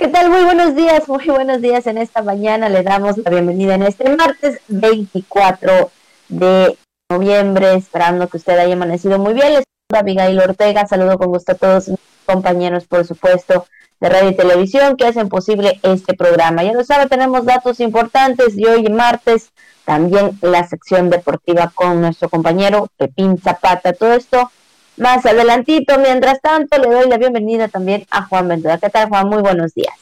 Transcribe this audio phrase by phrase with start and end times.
[0.00, 0.30] ¿Qué tal?
[0.30, 2.70] Muy buenos días, muy buenos días en esta mañana.
[2.70, 5.90] Le damos la bienvenida en este martes 24
[6.30, 6.78] de
[7.10, 9.52] noviembre, esperando que usted haya amanecido muy bien.
[9.52, 13.66] Les saludo Abigail Ortega, saludo con gusto a todos mis compañeros, por supuesto,
[14.00, 16.62] de radio y televisión que hacen posible este programa.
[16.62, 19.50] Ya lo sabe, tenemos datos importantes y hoy martes
[19.84, 23.92] también la sección deportiva con nuestro compañero Pepín Zapata.
[23.92, 24.50] Todo esto
[24.96, 25.98] más adelantito.
[25.98, 28.78] Mientras tanto, le doy la bienvenida también a Juan Ventura.
[28.78, 29.28] ¿Qué tal, Juan?
[29.28, 29.94] Muy buenos días.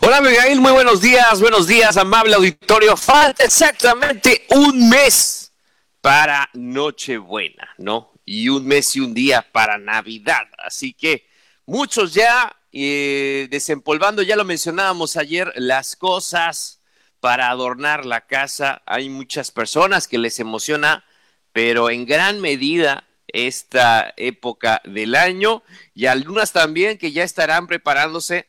[0.00, 2.96] Hola, Miguel, muy buenos días, buenos días, amable auditorio.
[2.96, 5.52] Falta exactamente un mes
[6.00, 8.12] para Nochebuena, ¿no?
[8.24, 10.46] Y un mes y un día para Navidad.
[10.58, 11.26] Así que
[11.64, 16.80] muchos ya eh, desempolvando, ya lo mencionábamos ayer, las cosas
[17.20, 18.82] para adornar la casa.
[18.86, 21.04] Hay muchas personas que les emociona,
[21.52, 23.05] pero en gran medida
[23.36, 25.62] esta época del año
[25.94, 28.46] y algunas también que ya estarán preparándose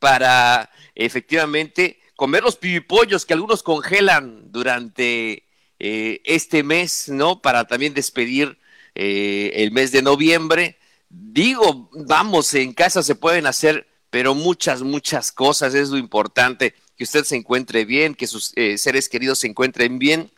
[0.00, 5.44] para efectivamente comer los pibipollos que algunos congelan durante
[5.78, 7.40] eh, este mes, ¿no?
[7.40, 8.58] Para también despedir
[8.96, 10.78] eh, el mes de noviembre.
[11.08, 15.74] Digo, vamos, en casa se pueden hacer, pero muchas, muchas cosas.
[15.74, 20.00] Es lo importante, que usted se encuentre bien, que sus eh, seres queridos se encuentren
[20.00, 20.32] bien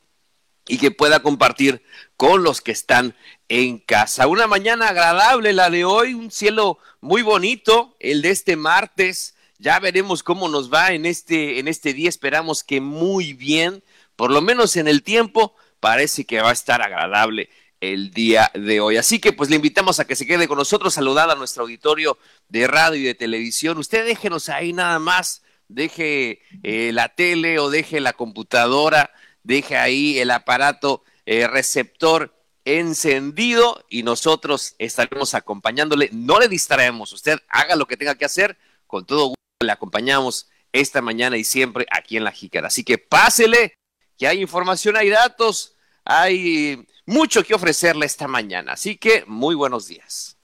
[0.66, 1.82] y que pueda compartir
[2.16, 3.14] con los que están
[3.48, 4.26] en casa.
[4.26, 9.34] Una mañana agradable la de hoy, un cielo muy bonito, el de este martes.
[9.58, 13.82] Ya veremos cómo nos va en este en este día, esperamos que muy bien,
[14.16, 18.80] por lo menos en el tiempo parece que va a estar agradable el día de
[18.80, 18.96] hoy.
[18.96, 22.18] Así que pues le invitamos a que se quede con nosotros, saludar a nuestro auditorio
[22.48, 23.78] de radio y de televisión.
[23.78, 29.10] Usted déjenos ahí nada más, deje eh, la tele o deje la computadora
[29.44, 36.08] deje ahí el aparato eh, receptor encendido y nosotros estaremos acompañándole.
[36.12, 40.50] No le distraemos, usted haga lo que tenga que hacer, con todo gusto le acompañamos
[40.72, 42.66] esta mañana y siempre aquí en La Jícara.
[42.66, 43.74] Así que pásele,
[44.18, 48.72] que hay información, hay datos, hay mucho que ofrecerle esta mañana.
[48.72, 50.36] Así que muy buenos días.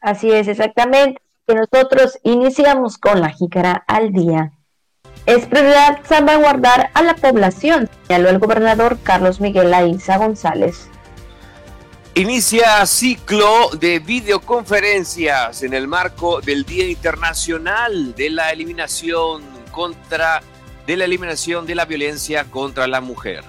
[0.00, 1.20] Así es, exactamente.
[1.46, 4.57] Que nosotros iniciamos con La Jícara al día.
[5.28, 10.88] Es prioridad salvaguardar a la población, señaló el gobernador Carlos Miguel Aiza González.
[12.14, 20.40] Inicia ciclo de videoconferencias en el marco del Día Internacional de la Eliminación contra
[20.86, 23.44] de la eliminación de la violencia contra la mujer.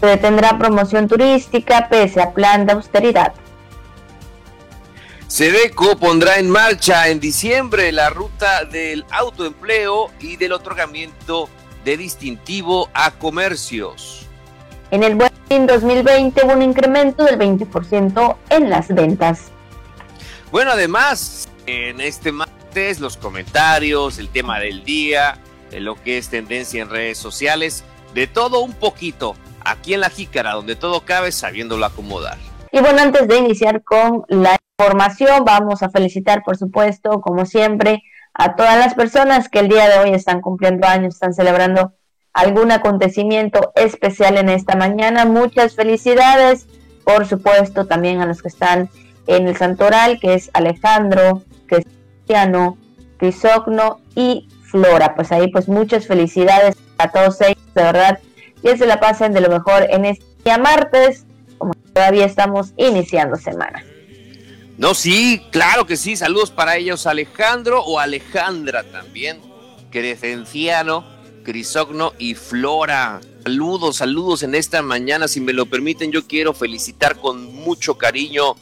[0.00, 3.34] Se detendrá promoción turística pese a plan de austeridad.
[5.32, 11.48] Sedeco pondrá en marcha en diciembre la ruta del autoempleo y del otorgamiento
[11.86, 14.26] de distintivo a comercios.
[14.90, 19.44] En el buen 2020 hubo un incremento del 20% en las ventas.
[20.50, 25.38] Bueno, además, en este martes los comentarios, el tema del día,
[25.70, 30.52] lo que es tendencia en redes sociales, de todo un poquito, aquí en la jícara,
[30.52, 32.36] donde todo cabe sabiéndolo acomodar.
[32.70, 34.58] Y bueno, antes de iniciar con la
[35.44, 38.02] Vamos a felicitar, por supuesto, como siempre,
[38.34, 41.92] a todas las personas que el día de hoy están cumpliendo años, están celebrando
[42.32, 45.24] algún acontecimiento especial en esta mañana.
[45.24, 46.66] Muchas felicidades,
[47.04, 48.88] por supuesto, también a los que están
[49.26, 52.78] en el santoral, que es Alejandro, Cristiano,
[53.18, 55.14] Crisogno y Flora.
[55.14, 58.18] Pues ahí, pues muchas felicidades a todos ellos, de verdad,
[58.62, 61.26] que se la pasen de lo mejor en este día martes,
[61.58, 63.84] como todavía estamos iniciando semana.
[64.82, 66.16] No, sí, claro que sí.
[66.16, 69.40] Saludos para ellos, Alejandro o Alejandra también.
[69.92, 71.04] Crescenciano,
[71.44, 73.20] Crisogno y Flora.
[73.44, 75.28] Saludos, saludos en esta mañana.
[75.28, 78.56] Si me lo permiten, yo quiero felicitar con mucho cariño,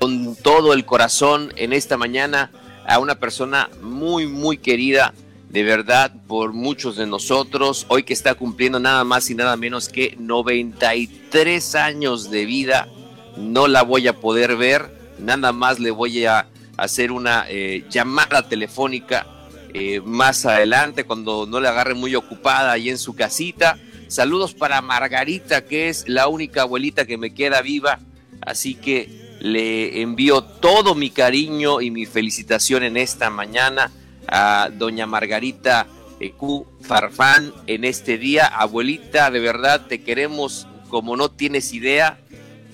[0.00, 2.50] con todo el corazón en esta mañana
[2.84, 5.14] a una persona muy, muy querida,
[5.50, 7.86] de verdad, por muchos de nosotros.
[7.86, 12.88] Hoy que está cumpliendo nada más y nada menos que 93 años de vida.
[13.36, 16.46] No la voy a poder ver Nada más le voy a
[16.76, 19.26] hacer una eh, llamada telefónica
[19.72, 23.78] eh, más adelante cuando no le agarre muy ocupada ahí en su casita.
[24.08, 28.00] Saludos para Margarita, que es la única abuelita que me queda viva.
[28.40, 33.90] Así que le envío todo mi cariño y mi felicitación en esta mañana
[34.28, 35.86] a doña Margarita
[36.36, 38.46] Q Farfán en este día.
[38.46, 42.18] Abuelita, de verdad te queremos como no tienes idea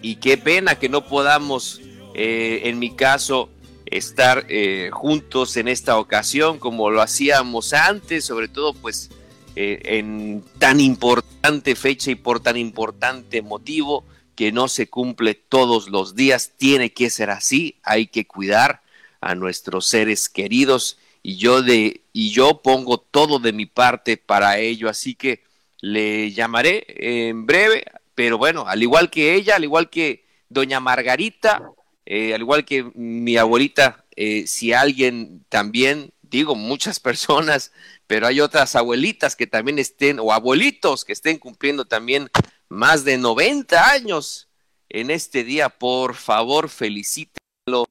[0.03, 1.81] y qué pena que no podamos
[2.15, 3.51] eh, en mi caso,
[3.91, 9.11] estar eh, juntos en esta ocasión como lo hacíamos antes, sobre todo pues
[9.57, 14.05] eh, en tan importante fecha y por tan importante motivo
[14.37, 18.83] que no se cumple todos los días, tiene que ser así, hay que cuidar
[19.21, 24.59] a nuestros seres queridos y yo de y yo pongo todo de mi parte para
[24.59, 25.43] ello, así que
[25.81, 27.85] le llamaré en breve,
[28.15, 31.73] pero bueno, al igual que ella, al igual que doña Margarita,
[32.12, 37.71] eh, al igual que mi abuelita, eh, si alguien también, digo muchas personas,
[38.09, 42.29] pero hay otras abuelitas que también estén, o abuelitos que estén cumpliendo también
[42.69, 44.49] más de 90 años
[44.89, 47.87] en este día, por favor, felicítenlo,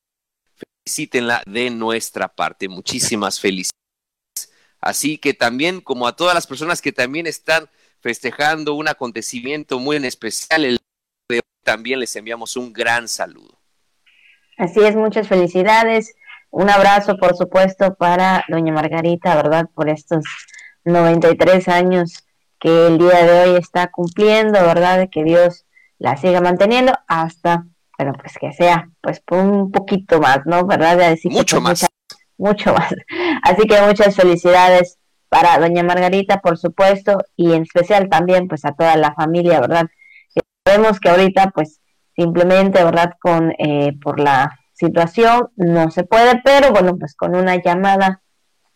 [0.84, 2.68] felicítenla de nuestra parte.
[2.68, 3.72] Muchísimas felicidades.
[4.82, 7.70] Así que también, como a todas las personas que también están
[8.02, 10.78] festejando un acontecimiento muy en especial, el
[11.30, 13.59] de hoy, también les enviamos un gran saludo.
[14.60, 16.16] Así es, muchas felicidades.
[16.52, 19.70] Un abrazo, por supuesto, para doña Margarita, ¿verdad?
[19.74, 20.26] Por estos
[20.84, 22.26] 93 años
[22.60, 25.08] que el día de hoy está cumpliendo, ¿verdad?
[25.10, 25.66] Que Dios
[25.98, 27.68] la siga manteniendo hasta,
[27.98, 30.66] bueno, pues que sea, pues un poquito más, ¿no?
[30.66, 30.98] ¿Verdad?
[30.98, 31.88] Decir mucho más.
[32.38, 32.94] mucho más.
[33.44, 34.98] Así que muchas felicidades
[35.30, 39.88] para doña Margarita, por supuesto, y en especial también, pues a toda la familia, ¿verdad?
[40.36, 41.80] Que sabemos que ahorita, pues
[42.20, 43.14] simplemente, ¿verdad?
[43.22, 48.22] Con, eh, por la situación no se puede, pero bueno, pues con una llamada,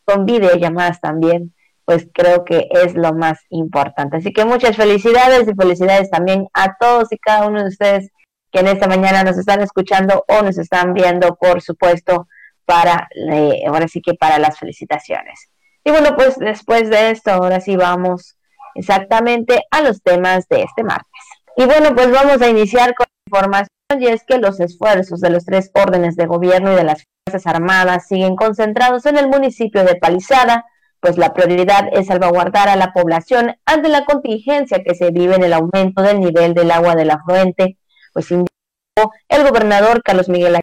[0.05, 1.53] con videollamadas también,
[1.83, 4.17] pues creo que es lo más importante.
[4.17, 8.09] Así que muchas felicidades y felicidades también a todos y cada uno de ustedes
[8.49, 12.29] que en esta mañana nos están escuchando o nos están viendo, por supuesto,
[12.63, 15.49] para, eh, ahora sí que para las felicitaciones.
[15.83, 18.37] Y bueno, pues después de esto, ahora sí vamos
[18.75, 21.11] exactamente a los temas de este martes.
[21.57, 23.67] Y bueno, pues vamos a iniciar con información
[23.99, 27.53] y es que los esfuerzos de los tres órdenes de gobierno y de las Fuerzas
[27.53, 30.65] Armadas siguen concentrados en el municipio de Palizada,
[30.99, 35.43] pues la prioridad es salvaguardar a la población ante la contingencia que se vive en
[35.43, 37.77] el aumento del nivel del agua del afluente,
[38.13, 40.59] pues indicó el gobernador Carlos Miguel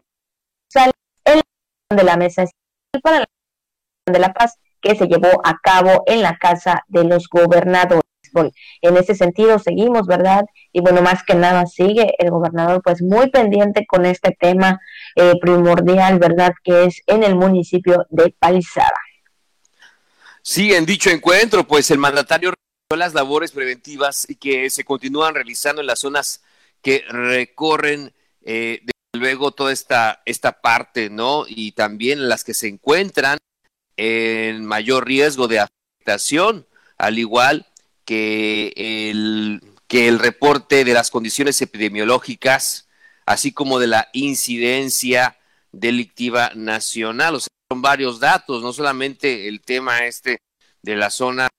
[0.72, 0.94] González
[1.24, 1.40] en
[1.94, 2.44] de la mesa
[3.02, 3.26] para la
[4.06, 8.09] de la paz que se llevó a cabo en la Casa de los Gobernadores.
[8.82, 10.44] En ese sentido seguimos, ¿verdad?
[10.72, 14.80] Y bueno, más que nada sigue el gobernador pues muy pendiente con este tema
[15.16, 16.52] eh, primordial, ¿verdad?
[16.62, 19.00] Que es en el municipio de Palizada.
[20.42, 22.54] Sí, en dicho encuentro, pues el mandatario
[22.96, 26.42] las labores preventivas que se continúan realizando en las zonas
[26.82, 28.12] que recorren
[28.42, 31.44] eh, luego toda esta, esta parte, ¿no?
[31.46, 33.38] Y también las que se encuentran
[33.96, 36.66] en mayor riesgo de afectación,
[36.96, 37.66] al igual
[38.10, 42.88] que el, que el reporte de las condiciones epidemiológicas,
[43.24, 45.38] así como de la incidencia
[45.70, 47.36] delictiva nacional.
[47.36, 50.38] O sea, son varios datos, no solamente el tema este
[50.82, 51.50] de las zonas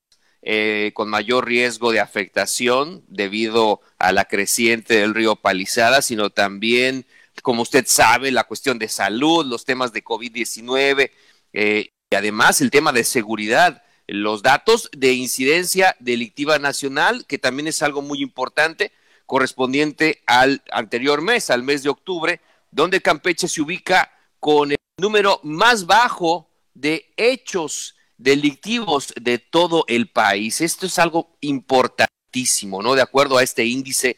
[0.42, 7.06] eh, con mayor riesgo de afectación debido a la creciente del río Palizada, sino también,
[7.44, 11.12] como usted sabe, la cuestión de salud, los temas de COVID-19,
[11.54, 17.68] eh, y además el tema de seguridad, los datos de incidencia delictiva nacional, que también
[17.68, 18.92] es algo muy importante,
[19.26, 25.40] correspondiente al anterior mes, al mes de octubre, donde Campeche se ubica con el número
[25.44, 30.62] más bajo de hechos delictivos de todo el país.
[30.62, 32.96] Esto es algo importantísimo, ¿no?
[32.96, 34.18] De acuerdo a este índice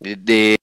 [0.00, 0.58] de,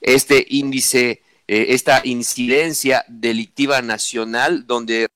[0.00, 5.06] este índice, eh, esta incidencia delictiva nacional, donde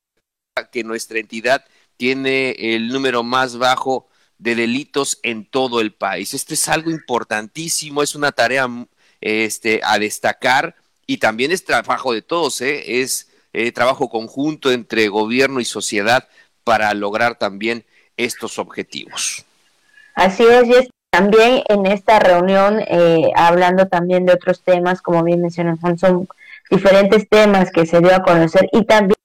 [0.73, 1.65] que nuestra entidad
[1.97, 6.35] tiene el número más bajo de delitos en todo el país.
[6.35, 8.69] Esto es algo importantísimo, es una tarea
[9.21, 10.75] este, a destacar
[11.07, 13.01] y también es trabajo de todos, ¿eh?
[13.01, 16.29] es eh, trabajo conjunto entre gobierno y sociedad
[16.65, 17.85] para lograr también
[18.17, 19.45] estos objetivos.
[20.15, 25.41] Así es, y también en esta reunión, eh, hablando también de otros temas, como bien
[25.41, 26.29] mencionan, son
[26.71, 29.17] diferentes temas que se dio a conocer y también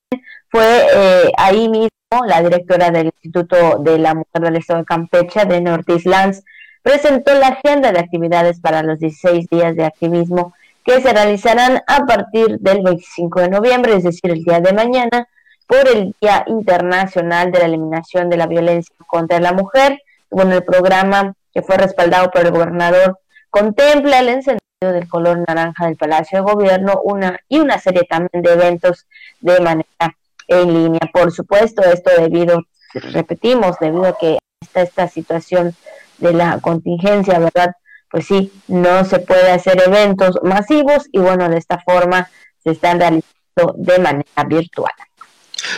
[0.50, 1.90] fue eh, ahí mismo
[2.28, 6.44] la directora del Instituto de la Mujer del Estado de Campeche, de Nortis Lanz,
[6.84, 10.54] presentó la agenda de actividades para los 16 días de activismo
[10.84, 15.28] que se realizarán a partir del 25 de noviembre, es decir, el día de mañana,
[15.68, 20.02] por el Día Internacional de la Eliminación de la Violencia contra la Mujer.
[20.30, 25.86] Bueno, el programa que fue respaldado por el gobernador contempla el encendido del color naranja
[25.86, 29.06] del Palacio de Gobierno una, y una serie también de eventos
[29.40, 30.16] de manera
[30.60, 31.02] en línea.
[31.14, 35.76] Por supuesto, esto debido, repetimos, debido a que está esta situación
[36.18, 37.76] de la contingencia, ¿verdad?
[38.10, 42.30] Pues sí, no se puede hacer eventos masivos y bueno, de esta forma
[42.64, 44.94] se están realizando de manera virtual.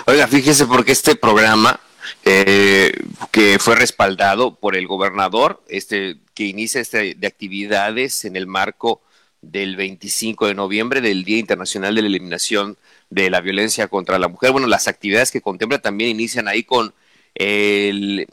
[0.06, 1.80] Oiga, fíjese porque este programa
[2.26, 2.92] eh,
[3.32, 9.02] que fue respaldado por el gobernador, este que inicia este de actividades en el marco
[9.42, 12.78] del 25 de noviembre, del Día Internacional de la Eliminación
[13.14, 14.52] de la Violencia contra la Mujer.
[14.52, 16.94] Bueno, las actividades que contempla también inician ahí con
[17.36, 18.28] el,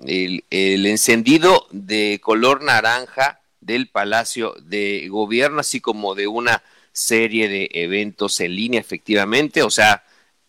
[0.50, 7.68] el, encendido de color naranja del Palacio de Gobierno, así como de una serie de
[7.72, 9.62] eventos en línea, efectivamente.
[9.62, 10.04] O sea,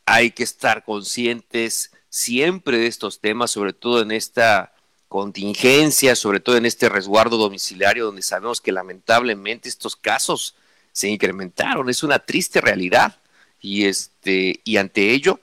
[0.05, 4.73] hay que estar conscientes siempre de estos temas, sobre todo en esta
[5.09, 10.55] contingencia, sobre todo en este resguardo domiciliario, donde sabemos que lamentablemente estos casos
[10.93, 11.89] se incrementaron.
[11.89, 13.20] Es una triste realidad.
[13.61, 15.39] Y, este, y ante ello,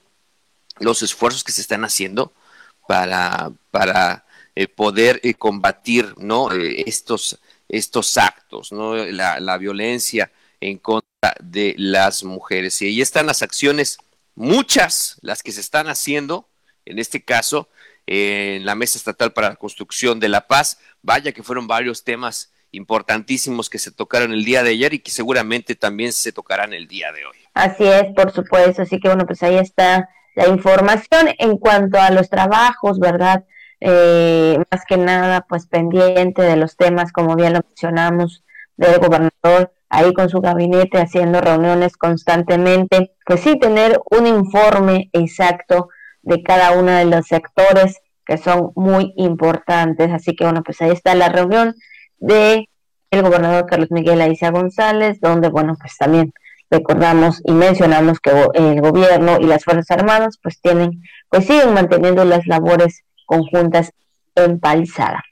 [0.79, 2.33] los esfuerzos que se están haciendo
[2.87, 6.51] para, para eh, poder eh, combatir ¿no?
[6.51, 8.95] Eh, estos, estos actos, ¿no?
[8.95, 12.81] La, la, violencia en contra de las mujeres.
[12.81, 13.99] Y ahí están las acciones,
[14.35, 16.49] muchas las que se están haciendo,
[16.85, 17.69] en este caso,
[18.07, 20.79] en la Mesa Estatal para la Construcción de la Paz.
[21.01, 25.11] Vaya que fueron varios temas importantísimos que se tocaron el día de ayer y que
[25.11, 27.37] seguramente también se tocarán el día de hoy.
[27.53, 28.81] Así es, por supuesto.
[28.81, 33.43] Así que bueno, pues ahí está la información en cuanto a los trabajos, ¿verdad?
[33.81, 38.43] Eh, más que nada, pues pendiente de los temas, como bien lo mencionamos,
[38.77, 45.89] del gobernador ahí con su gabinete haciendo reuniones constantemente, pues sí, tener un informe exacto
[46.21, 50.11] de cada uno de los sectores que son muy importantes.
[50.11, 51.75] Así que bueno, pues ahí está la reunión
[52.19, 52.69] de
[53.11, 56.33] el gobernador Carlos Miguel Aiza González, donde bueno, pues también
[56.69, 62.23] recordamos y mencionamos que el gobierno y las Fuerzas Armadas pues tienen, pues siguen manteniendo
[62.25, 63.91] las labores conjuntas
[64.35, 65.23] en Palizada.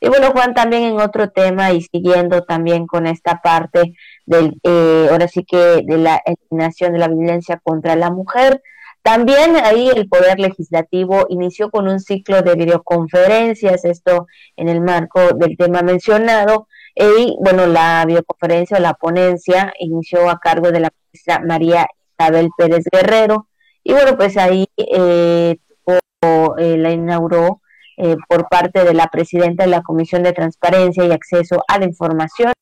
[0.00, 3.94] Y bueno, Juan, también en otro tema y siguiendo también con esta parte
[4.26, 8.60] del, eh, ahora sí que de la eliminación de la violencia contra la mujer,
[9.02, 15.20] también ahí el Poder Legislativo inició con un ciclo de videoconferencias, esto en el marco
[15.34, 20.90] del tema mencionado, y bueno, la videoconferencia o la ponencia inició a cargo de la
[20.90, 21.86] ministra María
[22.18, 23.48] Isabel Pérez Guerrero.
[23.82, 25.56] Y bueno, pues ahí eh,
[25.86, 27.62] eh la inauguró
[27.96, 31.86] eh, por parte de la presidenta de la Comisión de Transparencia y Acceso a la
[31.86, 32.52] Información,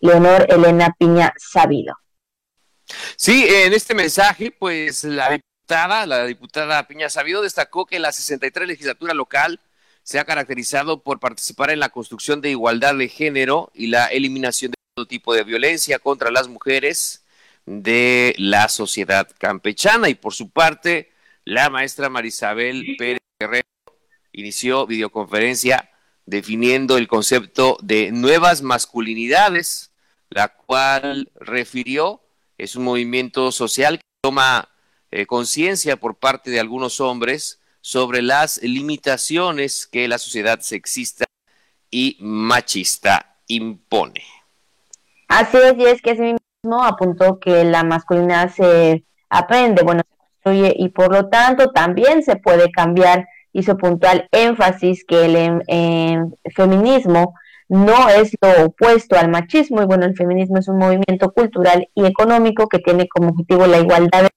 [0.00, 1.94] Leonor Elena Piña Sabido.
[3.16, 5.30] Sí, en este mensaje, pues la
[5.70, 9.60] la diputada Piña Sabido destacó que la 63 legislatura local
[10.02, 14.72] se ha caracterizado por participar en la construcción de igualdad de género y la eliminación
[14.72, 17.24] de todo tipo de violencia contra las mujeres
[17.66, 20.08] de la sociedad campechana.
[20.08, 21.12] Y por su parte,
[21.44, 23.68] la maestra Marisabel Pérez Guerrero
[24.32, 25.90] inició videoconferencia
[26.26, 29.92] definiendo el concepto de nuevas masculinidades,
[30.30, 32.22] la cual refirió
[32.58, 34.69] es un movimiento social que toma
[35.10, 41.24] eh, conciencia por parte de algunos hombres sobre las limitaciones que la sociedad sexista
[41.90, 44.22] y machista impone.
[45.28, 50.16] Así es, y es que ese mismo apuntó que la masculinidad se aprende, bueno, se
[50.16, 53.26] construye y por lo tanto también se puede cambiar.
[53.52, 57.34] Hizo puntual énfasis que el em, em, feminismo
[57.68, 62.04] no es lo opuesto al machismo y bueno, el feminismo es un movimiento cultural y
[62.04, 64.30] económico que tiene como objetivo la igualdad de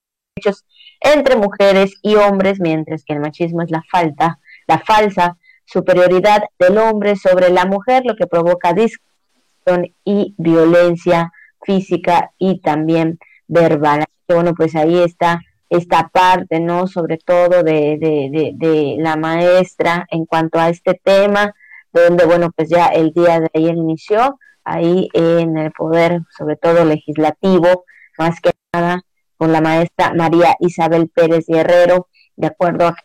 [1.00, 6.78] entre mujeres y hombres, mientras que el machismo es la falta, la falsa superioridad del
[6.78, 11.32] hombre sobre la mujer, lo que provoca discriminación y violencia
[11.66, 14.06] física y también verbal.
[14.28, 16.88] Bueno, pues ahí está esta parte, ¿no?
[16.88, 21.54] Sobre todo de, de, de, la maestra en cuanto a este tema,
[21.92, 26.86] donde, bueno, pues ya el día de ayer inició ahí en el poder, sobre todo
[26.86, 27.86] legislativo,
[28.18, 29.02] más que nada,
[29.44, 32.08] con la maestra María Isabel Pérez Guerrero,
[32.38, 32.96] de acuerdo a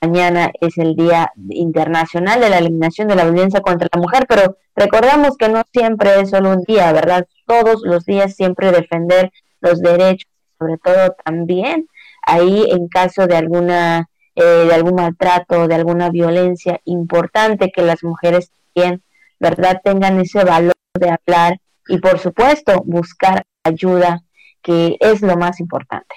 [0.00, 4.56] mañana es el Día Internacional de la Eliminación de la Violencia contra la Mujer, pero
[4.74, 7.28] recordamos que no siempre es solo un día, ¿verdad?
[7.46, 9.30] Todos los días siempre defender
[9.60, 11.86] los derechos, sobre todo también
[12.26, 18.02] ahí en caso de alguna eh, de algún maltrato, de alguna violencia importante que las
[18.02, 19.04] mujeres también,
[19.38, 19.80] ¿verdad?
[19.84, 24.24] Tengan ese valor de hablar y por supuesto buscar ayuda
[24.62, 26.14] que es lo más importante.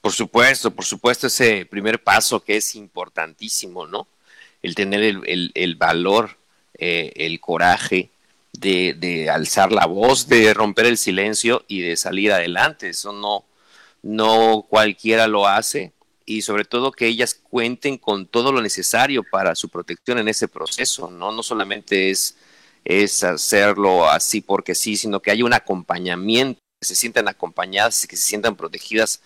[0.00, 4.06] Por supuesto, por supuesto, ese primer paso que es importantísimo, ¿no?
[4.62, 6.36] El tener el, valor,
[6.74, 8.10] eh, el coraje
[8.52, 12.88] de, de, alzar la voz, de romper el silencio y de salir adelante.
[12.88, 13.44] Eso no,
[14.02, 15.92] no cualquiera lo hace
[16.28, 20.46] y sobre todo que ellas cuenten con todo lo necesario para su protección en ese
[20.46, 21.32] proceso, ¿no?
[21.32, 22.36] No solamente es,
[22.84, 28.16] es hacerlo así porque sí, sino que hay un acompañamiento se sientan acompañadas y que
[28.16, 29.20] se sientan protegidas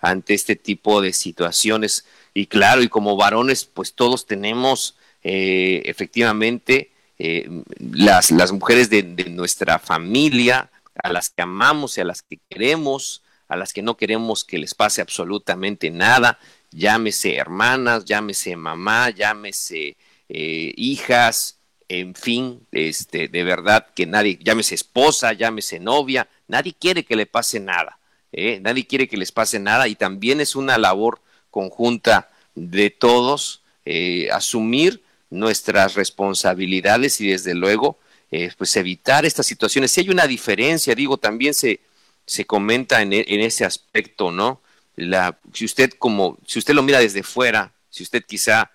[0.00, 2.04] ante este tipo de situaciones.
[2.34, 7.48] Y claro, y como varones, pues todos tenemos eh, efectivamente eh,
[7.78, 10.70] las, las mujeres de, nuestra familia,
[11.02, 14.58] a las que amamos y a las que queremos, a las que no queremos que
[14.58, 16.38] les pase absolutamente nada,
[16.70, 19.96] llámese hermanas, llámese mamá, llámese
[20.28, 27.04] eh, hijas, en fin, este, de verdad que nadie, llámese esposa, llámese novia, nadie quiere
[27.04, 27.98] que le pase nada,
[28.32, 28.58] ¿eh?
[28.60, 34.28] nadie quiere que les pase nada y también es una labor conjunta de todos eh,
[34.32, 37.98] asumir nuestras responsabilidades y desde luego
[38.30, 39.90] eh, pues evitar estas situaciones.
[39.90, 41.80] Si hay una diferencia, digo, también se,
[42.26, 44.60] se comenta en, en ese aspecto, ¿no?
[44.96, 48.70] La, si usted como, si usted lo mira desde fuera, si usted quizá,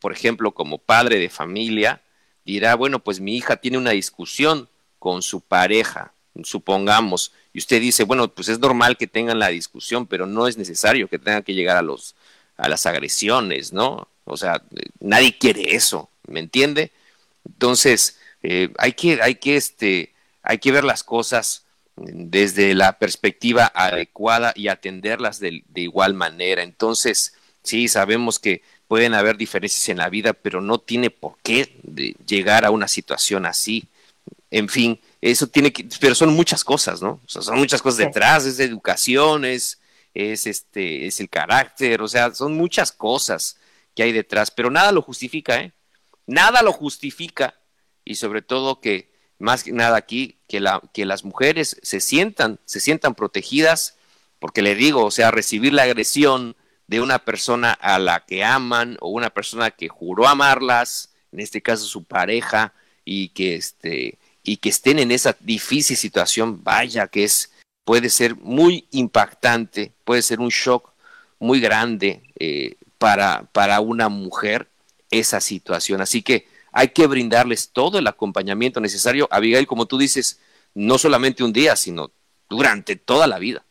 [0.00, 2.02] por ejemplo, como padre de familia,
[2.44, 6.12] dirá, bueno, pues mi hija tiene una discusión con su pareja,
[6.44, 10.56] supongamos, y usted dice, bueno, pues es normal que tengan la discusión, pero no es
[10.56, 12.14] necesario que tengan que llegar a los
[12.58, 14.08] a las agresiones, ¿no?
[14.24, 14.62] O sea,
[15.00, 16.90] nadie quiere eso, ¿me entiende?
[17.46, 21.64] Entonces, eh, hay que, hay que, este, hay que ver las cosas
[21.96, 26.62] desde la perspectiva adecuada y atenderlas de, igual manera.
[26.62, 31.74] Entonces, sí, sabemos que pueden haber diferencias en la vida, pero no tiene por qué
[32.26, 33.88] llegar a una situación así.
[34.50, 37.20] En fin, eso tiene que, pero son muchas cosas, ¿no?
[37.24, 39.80] O sea, son muchas cosas detrás, es educación, es,
[40.14, 43.56] es este, es el carácter, o sea, son muchas cosas
[43.94, 45.72] que hay detrás, pero nada lo justifica, ¿eh?
[46.26, 47.54] Nada lo justifica
[48.04, 52.60] y sobre todo que más que nada aquí que la que las mujeres se sientan
[52.64, 53.96] se sientan protegidas
[54.38, 56.56] porque le digo, o sea, recibir la agresión
[56.86, 61.60] de una persona a la que aman o una persona que juró amarlas, en este
[61.62, 62.72] caso su pareja
[63.04, 67.52] y que este y que estén en esa difícil situación, vaya que es
[67.84, 70.92] puede ser muy impactante, puede ser un shock
[71.38, 74.68] muy grande eh, para, para una mujer
[75.10, 76.02] esa situación.
[76.02, 79.26] Así que hay que brindarles todo el acompañamiento necesario.
[79.30, 80.38] Abigail, como tú dices,
[80.74, 82.10] no solamente un día, sino
[82.50, 83.64] durante toda la vida.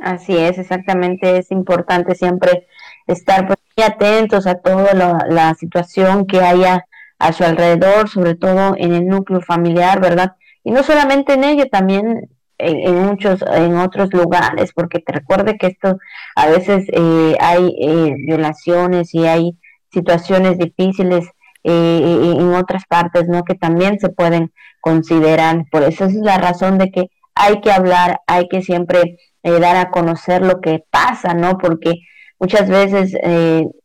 [0.00, 1.38] Así es, exactamente.
[1.38, 2.68] Es importante siempre
[3.08, 6.86] estar pues, atentos a toda la situación que haya
[7.22, 10.32] a su alrededor, sobre todo en el núcleo familiar, ¿verdad?
[10.64, 15.68] Y no solamente en ello, también en, muchos, en otros lugares, porque te recuerde que
[15.68, 15.98] esto
[16.34, 19.56] a veces eh, hay eh, violaciones y hay
[19.92, 21.26] situaciones difíciles
[21.62, 23.44] eh, en otras partes, ¿no?
[23.44, 25.64] Que también se pueden considerar.
[25.70, 29.90] Por eso es la razón de que hay que hablar, hay que siempre dar a
[29.90, 31.56] conocer lo que pasa, ¿no?
[31.58, 31.94] Porque
[32.40, 33.14] muchas veces,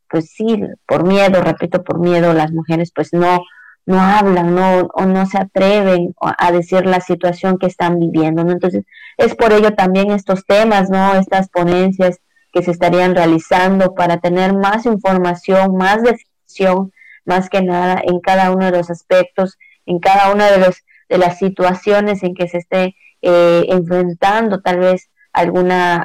[0.09, 3.43] pues sí, por miedo, repito, por miedo, las mujeres pues no
[3.87, 8.51] no hablan, no, o no se atreven a decir la situación que están viviendo, ¿no?
[8.51, 8.83] Entonces,
[9.15, 11.15] es por ello también estos temas, ¿no?
[11.15, 12.19] Estas ponencias
[12.51, 16.91] que se estarían realizando para tener más información, más definición,
[17.23, 21.17] más que nada en cada uno de los aspectos, en cada una de los de
[21.17, 25.95] las situaciones en que se esté eh, enfrentando tal vez alguna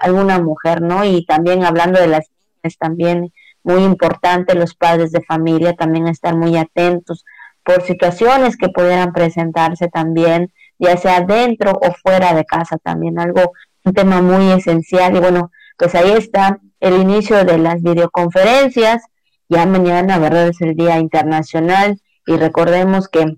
[0.00, 1.04] alguna mujer, ¿no?
[1.04, 2.30] Y también hablando de las
[2.78, 3.32] también
[3.64, 7.24] muy importante los padres de familia también estar muy atentos
[7.64, 13.52] por situaciones que pudieran presentarse también, ya sea dentro o fuera de casa también, algo,
[13.84, 15.16] un tema muy esencial.
[15.16, 19.04] Y bueno, pues ahí está el inicio de las videoconferencias.
[19.48, 20.48] Ya mañana, ¿verdad?
[20.48, 23.36] Es el Día Internacional y recordemos que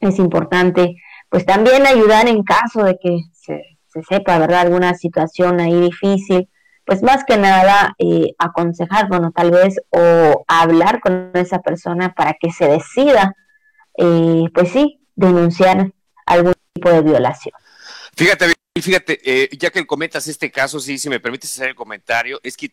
[0.00, 0.96] es importante
[1.28, 4.62] pues también ayudar en caso de que se, se sepa, ¿verdad?
[4.62, 6.48] Alguna situación ahí difícil
[6.84, 12.34] pues más que nada eh, aconsejar, bueno, tal vez o hablar con esa persona para
[12.34, 13.34] que se decida,
[13.96, 15.92] eh, pues sí, denunciar
[16.26, 17.54] algún tipo de violación.
[18.16, 22.40] Fíjate, fíjate, eh, ya que comentas este caso, sí, si me permites hacer el comentario,
[22.42, 22.72] es que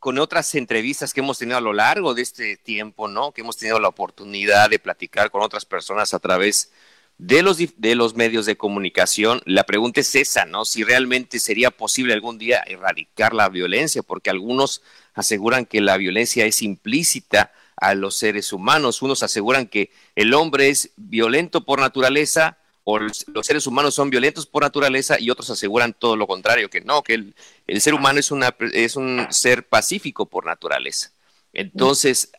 [0.00, 3.32] con otras entrevistas que hemos tenido a lo largo de este tiempo, ¿no?
[3.32, 7.94] Que hemos tenido la oportunidad de platicar con otras personas a través de los, de
[7.94, 10.64] los medios de comunicación, la pregunta es esa, ¿no?
[10.64, 14.82] Si realmente sería posible algún día erradicar la violencia, porque algunos
[15.14, 20.68] aseguran que la violencia es implícita a los seres humanos, unos aseguran que el hombre
[20.68, 25.92] es violento por naturaleza o los seres humanos son violentos por naturaleza y otros aseguran
[25.92, 27.34] todo lo contrario, que no, que el,
[27.66, 31.10] el ser humano es, una, es un ser pacífico por naturaleza.
[31.52, 32.30] Entonces,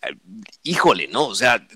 [0.63, 1.27] híjole, ¿no?
[1.27, 1.67] O sea,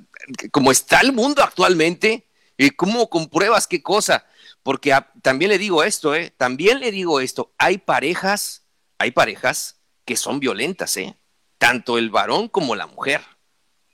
[0.51, 2.23] como está el mundo actualmente,
[2.61, 4.23] ¿Y cómo compruebas qué cosa?
[4.61, 6.31] Porque también le digo esto, ¿eh?
[6.37, 8.65] También le digo esto, hay parejas,
[8.99, 11.17] hay parejas que son violentas, ¿eh?
[11.57, 13.21] Tanto el varón como la mujer.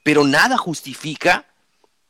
[0.03, 1.45] Pero nada justifica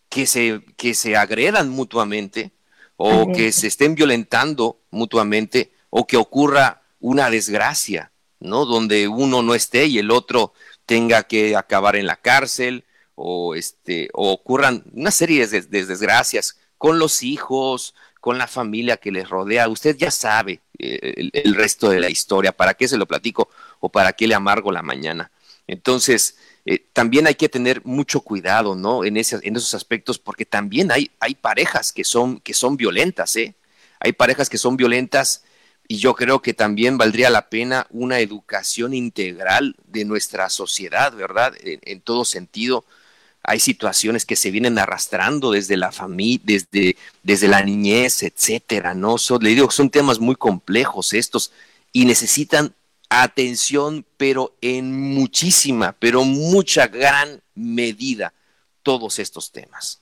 [0.10, 2.54] que se, que se agredan mutuamente
[2.96, 8.66] o que se estén violentando mutuamente o que ocurra una desgracia, ¿no?
[8.66, 10.54] Donde uno no esté y el otro
[10.88, 12.84] tenga que acabar en la cárcel
[13.20, 19.12] o, este, o ocurran una serie de, desgracias con los hijos, con la familia que
[19.12, 19.68] les rodea.
[19.68, 23.50] Usted ya sabe eh, el, resto de la historia, para qué se lo platico
[23.80, 25.32] o para qué le amargo la mañana.
[25.66, 29.04] Entonces, eh, también hay que tener mucho cuidado, ¿no?
[29.04, 33.36] En, ese, en esos aspectos, porque también hay, hay parejas que son, que son violentas,
[33.36, 33.56] ¿eh?
[34.00, 35.44] Hay parejas que son violentas
[35.88, 41.54] y yo creo que también valdría la pena una educación integral de nuestra sociedad, ¿verdad?
[41.62, 42.84] En, todo sentido.
[43.48, 49.18] Hay situaciones que se vienen arrastrando desde la familia, desde, desde la niñez, etcétera, ¿no?
[49.18, 51.54] So, le digo, son temas muy complejos estos
[51.94, 52.74] y necesitan
[53.10, 58.34] atención, pero en muchísima, pero mucha gran medida,
[58.84, 60.02] todos estos temas.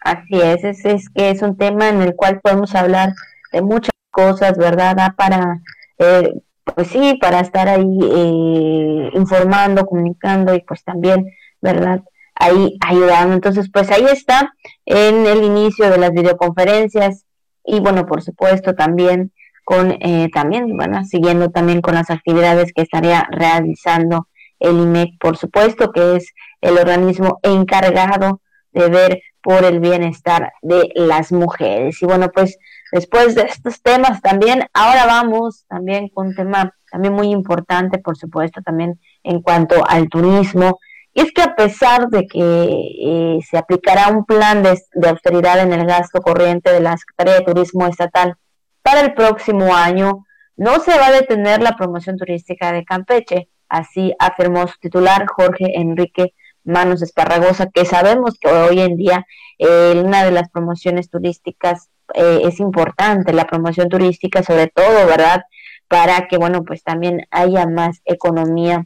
[0.00, 3.12] Así es, es, es que es un tema en el cual podemos hablar
[3.52, 4.96] de muchas cosas, ¿verdad?
[5.16, 5.60] para,
[5.98, 6.32] eh,
[6.64, 11.28] pues sí, para estar ahí eh, informando, comunicando y pues también,
[11.60, 12.02] ¿verdad?
[12.36, 13.34] Ahí ayudando.
[13.34, 14.52] Entonces, pues ahí está
[14.84, 17.24] en el inicio de las videoconferencias
[17.64, 19.32] y bueno, por supuesto también
[19.64, 24.28] con, eh, también, bueno, siguiendo también con las actividades que estaría realizando
[24.60, 28.40] el IMEC, por supuesto, que es el organismo encargado
[28.72, 32.00] de ver por el bienestar de las mujeres.
[32.02, 32.58] Y bueno, pues
[32.92, 38.16] después de estos temas también, ahora vamos también con un tema también muy importante, por
[38.16, 40.78] supuesto, también en cuanto al turismo.
[41.16, 45.72] Y es que a pesar de que eh, se aplicará un plan de, austeridad en
[45.72, 48.34] el gasto corriente de la Secretaría de Turismo Estatal
[48.82, 50.26] para el próximo año,
[50.58, 55.80] no se va a detener la promoción turística de Campeche, así afirmó su titular Jorge
[55.80, 59.26] Enrique Manos Esparragosa, que sabemos que hoy en día
[59.58, 65.44] eh, una de las promociones turísticas eh, es importante la promoción turística, sobre todo, ¿verdad?
[65.88, 68.84] Para que, bueno, pues también haya más economía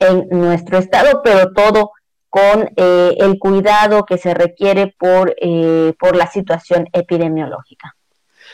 [0.00, 1.92] en nuestro estado, pero todo
[2.28, 7.96] con eh, el cuidado que se requiere por, eh, por la situación epidemiológica.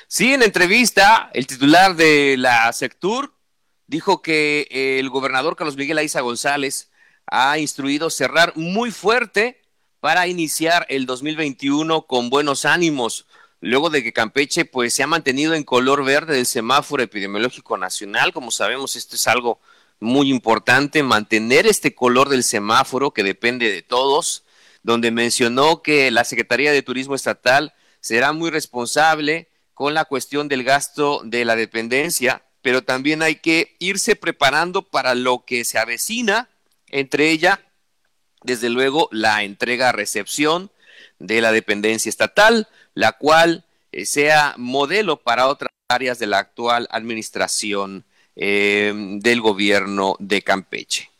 [0.08, 3.34] Sí, en entrevista, el titular de la Sectur
[3.86, 6.90] dijo que el gobernador Carlos Miguel Aiza González
[7.26, 9.62] ha instruido cerrar muy fuerte
[10.00, 13.26] para iniciar el 2021 con buenos ánimos
[13.60, 18.32] luego de que Campeche pues se ha mantenido en color verde del semáforo epidemiológico nacional.
[18.32, 19.60] Como sabemos, esto es algo
[20.00, 24.44] muy importante, mantener este color del semáforo que depende de todos,
[24.82, 30.64] donde mencionó que la Secretaría de Turismo Estatal será muy responsable con la cuestión del
[30.64, 36.48] gasto de la dependencia, pero también hay que irse preparando para lo que se avecina,
[36.88, 37.60] entre ella,
[38.42, 40.70] desde luego, la entrega-recepción
[41.18, 46.88] de la dependencia estatal, la cual eh, sea modelo para otras áreas de la actual
[46.90, 48.05] administración
[48.36, 51.10] eh, del gobierno de Campeche.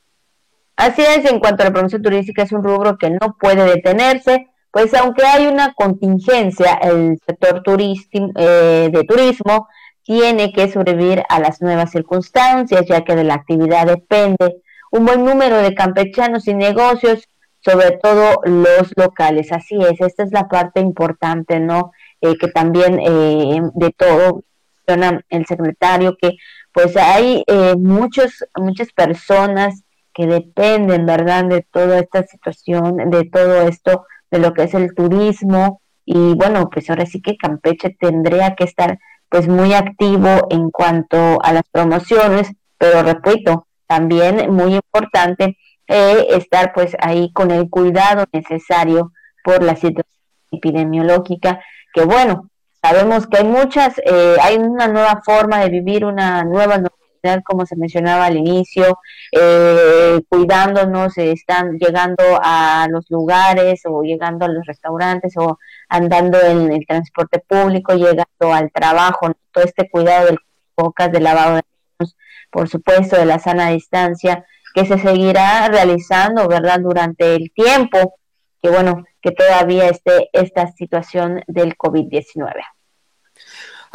[0.77, 4.49] Así es, en cuanto a la promoción turística, es un rubro que no puede detenerse,
[4.71, 9.69] pues aunque hay una contingencia, el sector eh, de turismo
[10.03, 15.25] tiene que sobrevivir a las nuevas circunstancias, ya que de la actividad depende un buen
[15.25, 17.27] número de campechanos y negocios
[17.67, 19.51] sobre todo los locales.
[19.51, 21.93] Así es, esta es la parte importante, ¿no?
[22.21, 24.45] Eh, que también eh, de todo
[24.87, 26.37] el secretario, que
[26.77, 33.63] pues hay eh, muchos, muchas personas que dependen, ¿verdad?, de toda esta situación, de todo
[33.63, 35.81] esto, de lo que es el turismo.
[36.05, 38.99] Y bueno, pues ahora sí que Campeche tendría que estar
[39.31, 45.57] pues muy activo en cuanto a las promociones, pero repito, también muy importante
[45.89, 49.13] eh, estar pues ahí con el cuidado necesario
[49.43, 50.05] por la situación
[50.53, 51.59] epidemiológica,
[51.95, 52.51] que bueno,
[52.87, 57.67] sabemos que hay muchas, eh, hay una nueva forma de vivir, una nueva normalidad, como
[57.67, 59.01] se mencionaba al inicio,
[59.33, 66.73] eh, cuidándonos, están llegando a los lugares o llegando a los restaurantes o andando en
[66.73, 70.39] el transporte público, llegando al trabajo, todo este cuidado de
[70.77, 71.63] bocas, de lavado de
[71.99, 72.17] manos,
[72.53, 74.45] por supuesto, de la sana distancia,
[74.75, 78.15] que se seguirá realizando, ¿verdad?, durante el tiempo
[78.63, 82.76] que, bueno, que todavía esté esta situación del COVID-19.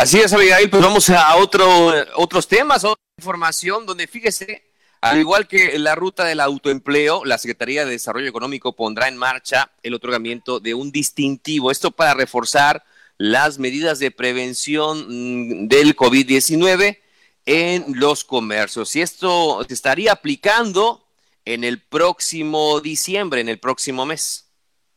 [0.02, 4.64] Así es, Abigail, pues vamos a otro, otros temas, otra información donde fíjese,
[5.00, 9.72] al igual que la ruta del autoempleo, la Secretaría de Desarrollo Económico pondrá en marcha
[9.84, 12.84] el otorgamiento de un distintivo, esto para reforzar
[13.20, 16.98] las medidas de prevención mm, del COVID-19
[17.46, 18.96] en los comercios.
[18.96, 21.06] Y esto se estaría aplicando
[21.46, 24.51] en el próximo diciembre, en el próximo mes.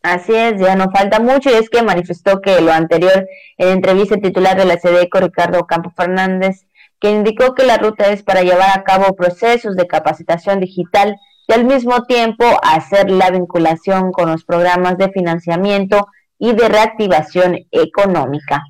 [0.04, 4.18] Así es, ya no falta mucho y es que manifestó que lo anterior en entrevista
[4.18, 6.66] titular de la SEDECO, Ricardo Campo Fernández,
[7.00, 11.16] que indicó que la ruta es para llevar a cabo procesos de capacitación digital
[11.48, 16.06] y al mismo tiempo hacer la vinculación con los programas de financiamiento
[16.38, 18.62] y de reactivación económica.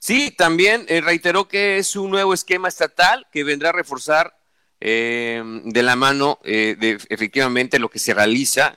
[0.00, 4.34] Sí, también eh, reiteró que es un nuevo esquema estatal que vendrá a reforzar
[4.80, 8.76] eh, de la mano eh, de efectivamente lo que se realiza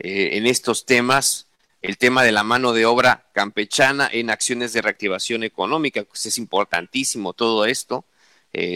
[0.00, 1.46] en estos temas,
[1.82, 6.38] el tema de la mano de obra campechana en acciones de reactivación económica, pues es
[6.38, 8.04] importantísimo todo esto,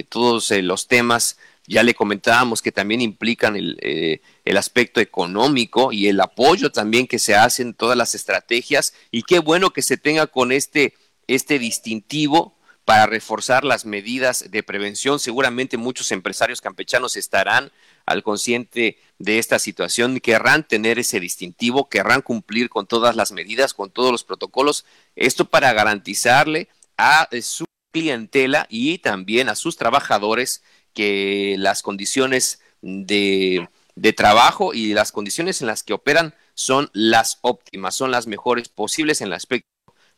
[0.09, 6.21] todos los temas ya le comentábamos que también implican el, el, aspecto económico y el
[6.21, 10.53] apoyo también que se hacen todas las estrategias y qué bueno que se tenga con
[10.53, 10.95] este
[11.27, 12.54] este distintivo
[12.85, 15.19] para reforzar las medidas de prevención.
[15.19, 17.73] Seguramente muchos empresarios campechanos estarán
[18.07, 23.75] al consciente de esta situación, querrán tener ese distintivo, querrán cumplir con todas las medidas,
[23.75, 24.85] con todos los protocolos.
[25.17, 26.69] Esto para garantizarle
[26.99, 34.93] a su clientela y también a sus trabajadores que las condiciones de, de trabajo y
[34.93, 39.33] las condiciones en las que operan son las óptimas, son las mejores posibles en el
[39.33, 39.69] aspecto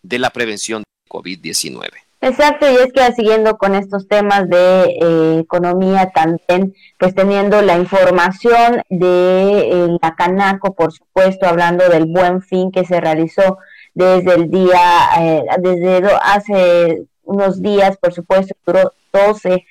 [0.02, 2.05] de la prevención COVID-19.
[2.22, 7.76] Exacto, y es que siguiendo con estos temas de eh, economía también, pues teniendo la
[7.76, 13.58] información de eh, la Canaco, por supuesto, hablando del buen fin que se realizó
[13.94, 19.64] desde el día, eh, desde hace unos días, por supuesto, duró 12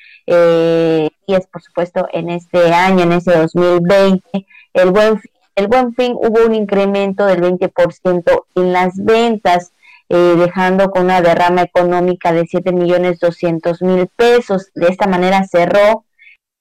[1.27, 5.19] días, por supuesto, en este año, en ese 2020, el buen
[5.55, 9.71] el buen fin hubo un incremento del 20% en las ventas
[10.09, 14.71] eh, dejando con una derrama económica de 7 millones 200 mil pesos.
[14.75, 16.05] De esta manera cerró,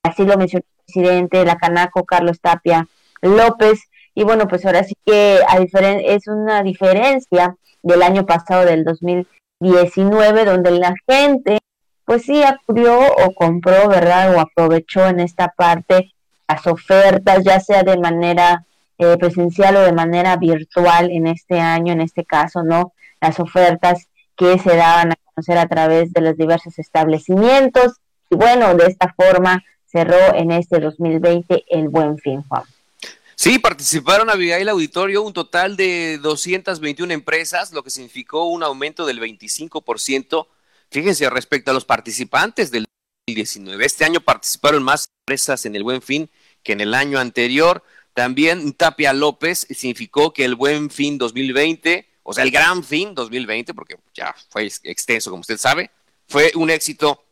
[0.02, 2.88] así lo mencionó el presidente de la Canaco, Carlos Tapia
[3.20, 3.80] López.
[4.14, 10.44] Y bueno, pues ahora sí que a es una diferencia del año pasado, del 2019,
[10.44, 11.58] donde la gente,
[12.04, 14.34] pues sí acudió o compró, ¿verdad?
[14.34, 16.12] O aprovechó en esta parte
[16.48, 18.64] las ofertas, ya sea de manera
[18.98, 22.92] eh, presencial o de manera virtual en este año, en este caso, ¿no?
[23.20, 27.94] Las ofertas que se daban a conocer a través de los diversos establecimientos.
[28.30, 32.64] Y bueno, de esta forma cerró en este 2020 el buen fin, Juan.
[33.36, 39.06] Sí, participaron a el Auditorio un total de 221 empresas, lo que significó un aumento
[39.06, 40.46] del 25%.
[40.90, 42.86] Fíjense, respecto a los participantes del
[43.26, 46.30] 2019, este año participaron más empresas en el Buen Fin
[46.62, 47.82] que en el año anterior.
[48.14, 53.74] También Tapia López significó que el Buen Fin 2020 o sea, el gran fin 2020,
[53.74, 55.90] porque ya fue extenso, como usted sabe,
[56.26, 57.22] fue un éxito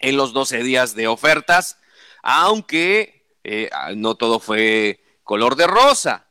[0.00, 1.78] en los 12 días de ofertas,
[2.22, 6.26] aunque eh, no todo fue color de rosa.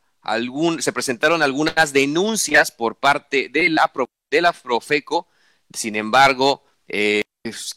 [0.80, 3.92] se presentaron algunas denuncias por parte de la,
[4.32, 5.28] de la Profeco,
[5.72, 7.22] sin embargo, eh,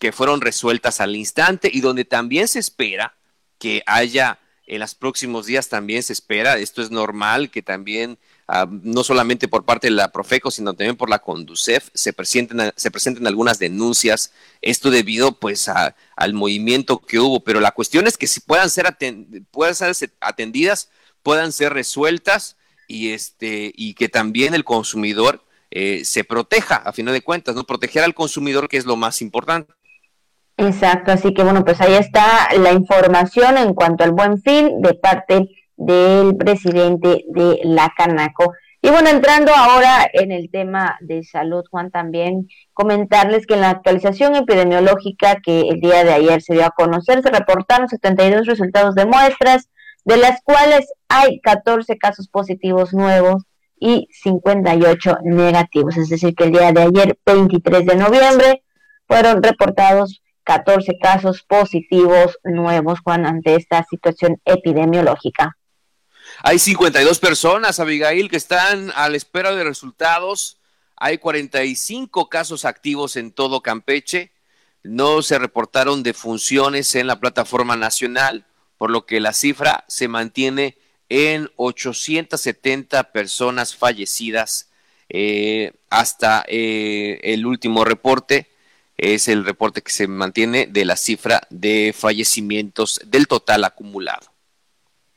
[0.00, 3.14] que fueron resueltas al instante y donde también se espera
[3.58, 8.68] que haya en los próximos días también se espera, esto es normal, que también Ah,
[8.68, 12.90] no solamente por parte de la Profeco, sino también por la Conducef, se presenten, se
[12.90, 18.26] presenten algunas denuncias, esto debido pues al movimiento que hubo, pero la cuestión es que
[18.26, 18.94] si puedan ser,
[19.50, 20.90] puedan ser atendidas,
[21.22, 27.14] puedan ser resueltas y, este, y que también el consumidor eh, se proteja, a final
[27.14, 27.64] de cuentas, ¿no?
[27.64, 29.72] Proteger al consumidor, que es lo más importante.
[30.58, 34.94] Exacto, así que bueno, pues ahí está la información en cuanto al buen fin de
[34.94, 38.52] parte del presidente de la Canaco.
[38.80, 43.70] Y bueno, entrando ahora en el tema de salud, Juan, también comentarles que en la
[43.70, 48.94] actualización epidemiológica que el día de ayer se dio a conocer, se reportaron 72 resultados
[48.94, 49.70] de muestras,
[50.04, 53.44] de las cuales hay 14 casos positivos nuevos
[53.80, 55.96] y 58 negativos.
[55.96, 58.62] Es decir, que el día de ayer, 23 de noviembre,
[59.06, 65.56] fueron reportados 14 casos positivos nuevos, Juan, ante esta situación epidemiológica.
[66.46, 70.58] Hay 52 personas, Abigail, que están a la espera de resultados.
[70.94, 74.30] Hay 45 casos activos en todo Campeche.
[74.82, 78.44] No se reportaron defunciones en la plataforma nacional,
[78.76, 80.76] por lo que la cifra se mantiene
[81.08, 84.68] en 870 personas fallecidas
[85.08, 88.50] eh, hasta eh, el último reporte.
[88.98, 94.33] Es el reporte que se mantiene de la cifra de fallecimientos del total acumulado.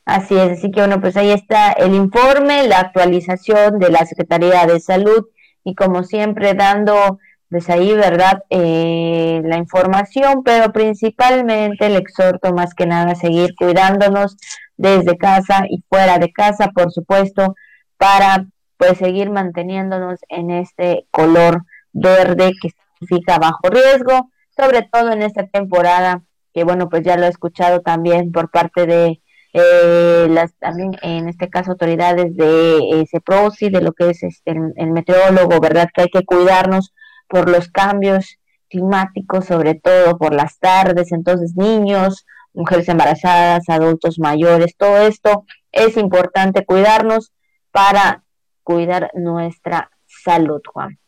[0.07, 4.65] Así es, así que bueno, pues ahí está el informe, la actualización de la Secretaría
[4.65, 5.25] de Salud
[5.65, 8.41] y como siempre dando pues ahí, ¿verdad?
[8.49, 14.37] Eh, la información, pero principalmente el exhorto más que nada a seguir cuidándonos
[14.77, 17.55] desde casa y fuera de casa, por supuesto,
[17.97, 25.21] para pues seguir manteniéndonos en este color verde que significa bajo riesgo, sobre todo en
[25.21, 29.21] esta temporada, que bueno, pues ya lo he escuchado también por parte de
[29.59, 34.51] eh, las también en este caso autoridades de ese CEPROSI, de lo que es este,
[34.51, 35.89] el, meteorólogo, ¿verdad?
[35.93, 36.93] Que hay que cuidarnos
[37.27, 38.37] por los cambios
[38.69, 45.97] climáticos, sobre todo por las tardes, entonces niños, mujeres embarazadas, adultos mayores, todo esto es
[45.97, 47.31] importante cuidarnos
[47.71, 48.23] para
[48.63, 50.99] cuidar nuestra salud, Juan.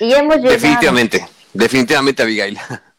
[0.00, 0.52] Y hemos llegado...
[0.52, 2.58] Definitivamente, definitivamente, Abigail.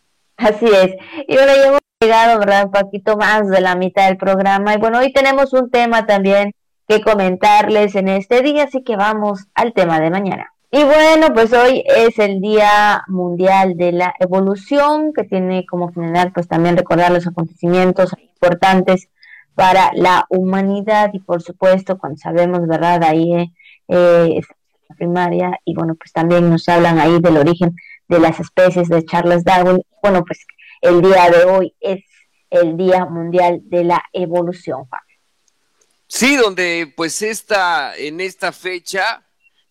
[0.42, 0.96] Así es.
[1.28, 2.66] Y bueno, ya hemos llegado, ¿verdad?
[2.66, 4.74] Un poquito más de la mitad del programa.
[4.74, 6.54] Y bueno, hoy tenemos un tema también
[6.88, 10.52] que comentarles en este día, así que vamos al tema de mañana.
[10.72, 16.32] Y bueno, pues hoy es el Día Mundial de la Evolución, que tiene como finalidad
[16.34, 19.10] pues también recordar los acontecimientos importantes
[19.54, 23.04] para la humanidad y por supuesto cuando sabemos, ¿verdad?
[23.04, 23.52] Ahí eh,
[23.90, 24.42] eh
[24.90, 27.76] la primaria y bueno, pues también nos hablan ahí del origen
[28.12, 29.82] de las especies de Charles Darwin.
[30.04, 30.46] Bueno, pues
[30.82, 32.04] el día de hoy es
[32.50, 34.84] el Día Mundial de la Evolución,
[36.08, 39.24] Sí, donde pues esta, en esta fecha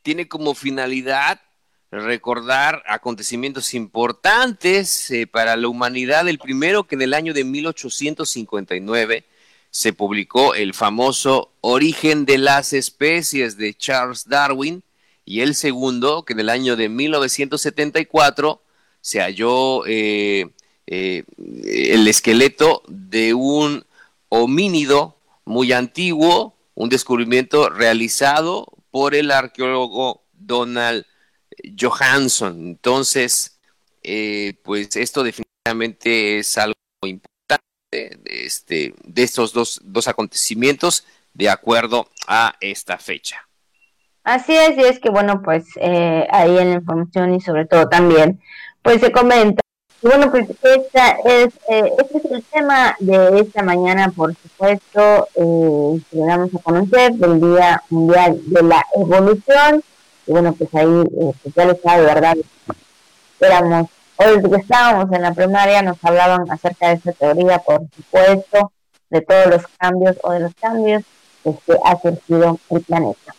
[0.03, 1.39] tiene como finalidad
[1.91, 6.27] recordar acontecimientos importantes eh, para la humanidad.
[6.27, 9.27] El primero que en el año de 1859
[9.71, 14.83] se publicó el famoso Origen de las especies de Charles Darwin
[15.25, 18.63] y el segundo que en el año de 1974
[19.01, 20.51] se halló eh,
[20.87, 23.85] eh, el esqueleto de un
[24.29, 31.07] homínido muy antiguo, un descubrimiento realizado por el arqueólogo Donald
[31.79, 32.61] Johansson.
[32.61, 33.59] Entonces,
[34.03, 41.05] eh, pues esto definitivamente es algo importante de, este, de estos dos, dos acontecimientos
[41.35, 43.50] de acuerdo a esta fecha.
[44.25, 47.89] Así es, y es que bueno, pues eh, ahí en la información y sobre todo
[47.89, 48.41] también,
[48.83, 49.63] pues se comenta.
[50.03, 56.03] bueno, pues esta es, eh, este es el tema de esta mañana, por supuesto, eh,
[56.11, 59.83] que le a conocer del Día Mundial de la Evolución.
[60.27, 62.37] Y bueno, pues ahí, eh, pues ya lo sabe, ¿verdad?
[63.41, 68.73] Éramos, hoy que estábamos en la primaria, nos hablaban acerca de esa teoría, por supuesto,
[69.09, 71.05] de todos los cambios o de los cambios
[71.43, 73.35] que ha surgido el planeta.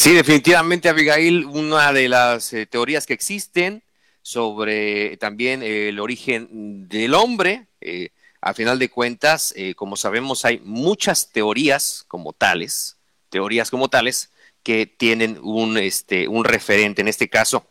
[0.00, 3.82] Sí, definitivamente, Abigail, una de las eh, teorías que existen
[4.22, 7.66] sobre también el origen del hombre.
[7.80, 12.96] Eh, a final de cuentas, eh, como sabemos, hay muchas teorías como tales,
[13.28, 14.30] teorías como tales,
[14.62, 17.66] que tienen un, este, un referente, en este caso,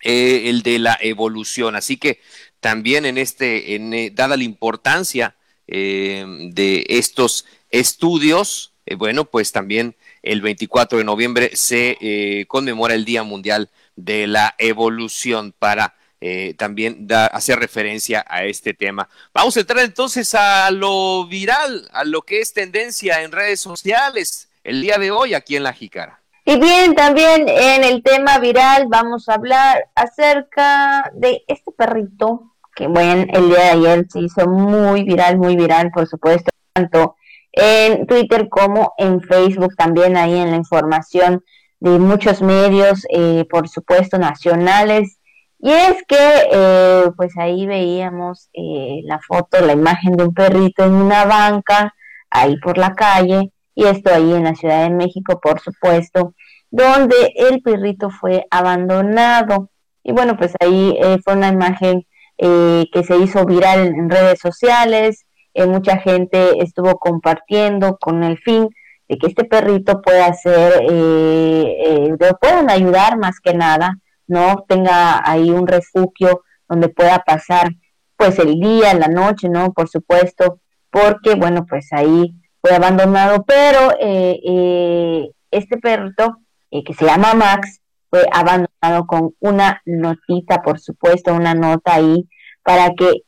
[0.00, 1.74] el de la evolución.
[1.74, 2.20] Así que
[2.60, 10.98] también en este, en, dada la importancia de estos estudios, bueno, pues también el 24
[10.98, 17.58] de noviembre se eh, conmemora el Día Mundial de la Evolución para eh, también hacer
[17.58, 19.08] referencia a este tema.
[19.32, 24.48] Vamos a entrar entonces a lo viral, a lo que es tendencia en redes sociales
[24.64, 26.20] el día de hoy aquí en La Jicara.
[26.44, 32.86] Y bien, también en el tema viral vamos a hablar acerca de este perrito que,
[32.86, 37.15] bueno, el día de ayer se hizo muy viral, muy viral, por supuesto, tanto
[37.56, 41.42] en Twitter como en Facebook, también ahí en la información
[41.80, 45.18] de muchos medios, eh, por supuesto, nacionales.
[45.58, 50.84] Y es que, eh, pues ahí veíamos eh, la foto, la imagen de un perrito
[50.84, 51.94] en una banca,
[52.30, 56.34] ahí por la calle, y esto ahí en la Ciudad de México, por supuesto,
[56.70, 59.70] donde el perrito fue abandonado.
[60.02, 62.06] Y bueno, pues ahí fue una imagen
[62.38, 65.25] que se hizo viral en redes sociales,
[65.56, 68.68] eh, mucha gente estuvo compartiendo con el fin
[69.08, 74.66] de que este perrito pueda ser, eh, eh, puedan ayudar más que nada, ¿no?
[74.68, 77.70] Tenga ahí un refugio donde pueda pasar
[78.16, 79.72] pues el día, la noche, ¿no?
[79.72, 86.38] Por supuesto, porque bueno, pues ahí fue abandonado, pero eh, este perrito
[86.70, 92.28] que se llama Max fue abandonado con una notita, por supuesto, una nota ahí
[92.62, 93.22] para que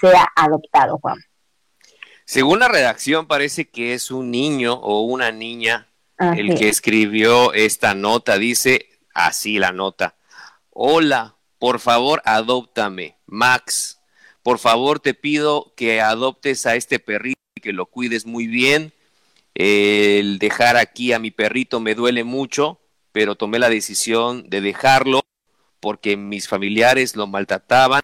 [0.00, 1.18] sea adoptado, Juan.
[2.30, 7.96] Según la redacción, parece que es un niño o una niña el que escribió esta
[7.96, 8.38] nota.
[8.38, 10.14] Dice así la nota.
[10.70, 13.16] Hola, por favor, adóptame.
[13.26, 14.00] Max,
[14.44, 18.92] por favor, te pido que adoptes a este perrito y que lo cuides muy bien.
[19.56, 22.80] El dejar aquí a mi perrito me duele mucho,
[23.10, 25.22] pero tomé la decisión de dejarlo
[25.80, 28.02] porque mis familiares lo maltrataban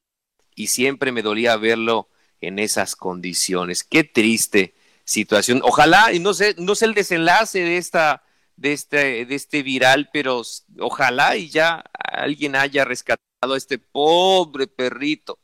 [0.57, 2.09] y siempre me dolía verlo
[2.41, 3.85] en esas condiciones.
[3.85, 4.75] Qué triste
[5.05, 5.61] situación.
[5.65, 8.23] Ojalá, y no sé, no sé el desenlace de esta,
[8.57, 10.43] de este, de este viral, pero
[10.81, 15.39] ojalá y ya alguien haya rescatado a este pobre perrito.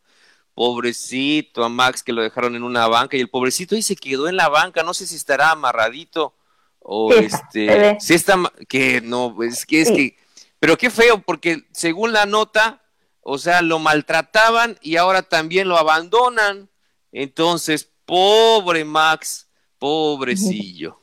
[0.55, 4.29] Pobrecito a Max que lo dejaron en una banca y el pobrecito ahí se quedó
[4.29, 6.35] en la banca, no sé si estará amarradito
[6.79, 8.37] o este, si está
[8.69, 10.17] que no, es que es que
[10.59, 12.83] Pero qué feo, porque según la nota,
[13.21, 16.69] o sea, lo maltrataban y ahora también lo abandonan.
[17.13, 19.49] Entonces, pobre Max,
[19.79, 20.99] pobrecillo.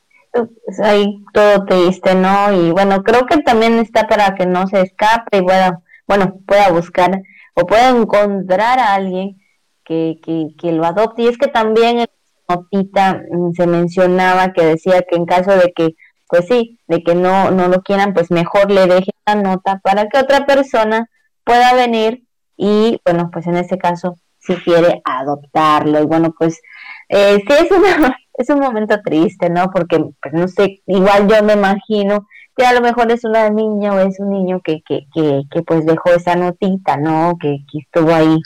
[0.82, 2.52] Ahí todo triste, ¿no?
[2.52, 6.70] Y bueno, creo que también está para que no se escape y bueno, bueno pueda
[6.70, 7.22] buscar
[7.54, 9.40] o pueda encontrar a alguien
[9.84, 11.22] que, que, que lo adopte.
[11.22, 12.08] Y es que también en
[12.48, 15.94] la notita mm, se mencionaba que decía que en caso de que
[16.30, 20.08] pues sí, de que no, no lo quieran, pues mejor le deje la nota para
[20.08, 21.10] que otra persona
[21.42, 22.22] pueda venir
[22.56, 26.02] y, bueno, pues en este caso, si quiere adoptarlo.
[26.02, 26.60] Y bueno, pues
[27.08, 27.68] eh, sí es,
[28.34, 29.70] es un momento triste, ¿no?
[29.70, 32.26] Porque, pues no sé, igual yo me imagino
[32.56, 35.62] que a lo mejor es una niña o es un niño que, que, que, que
[35.62, 37.36] pues dejó esa notita, ¿no?
[37.40, 38.38] Que, que estuvo ahí,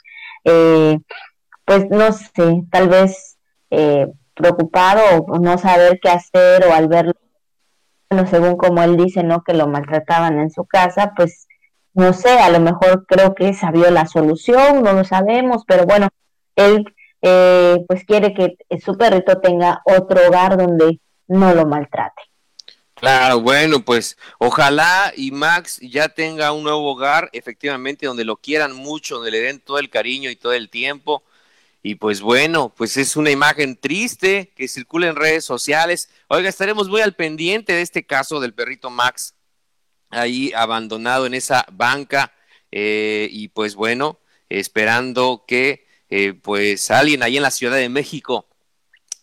[0.45, 0.99] eh,
[1.65, 3.39] pues no sé, tal vez
[3.71, 7.15] eh, preocupado o no saber qué hacer o al verlo
[8.11, 9.43] bueno, según como él dice, ¿no?
[9.43, 11.47] Que lo maltrataban en su casa, pues
[11.95, 16.09] no sé, a lo mejor creo que sabía la solución, no lo sabemos, pero bueno,
[16.57, 16.85] él
[17.23, 22.23] eh, pues quiere que su perrito tenga otro hogar donde no lo maltrate.
[22.95, 28.75] Claro, bueno, pues ojalá y Max ya tenga un nuevo hogar, efectivamente, donde lo quieran
[28.75, 31.23] mucho, donde le den todo el cariño y todo el tiempo
[31.87, 36.09] y pues bueno, pues es una imagen triste que circula en redes sociales.
[36.29, 39.35] Oiga, estaremos muy al pendiente de este caso del perrito Max
[40.15, 42.33] ahí abandonado en esa banca.
[42.73, 48.47] Eh, y pues bueno, esperando que eh, pues alguien ahí en la Ciudad de México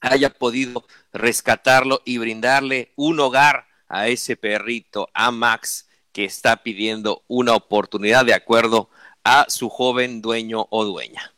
[0.02, 7.24] haya podido rescatarlo y brindarle un hogar a ese perrito, a Max, que está pidiendo
[7.28, 8.90] una oportunidad de acuerdo
[9.24, 11.34] a su joven dueño o dueña.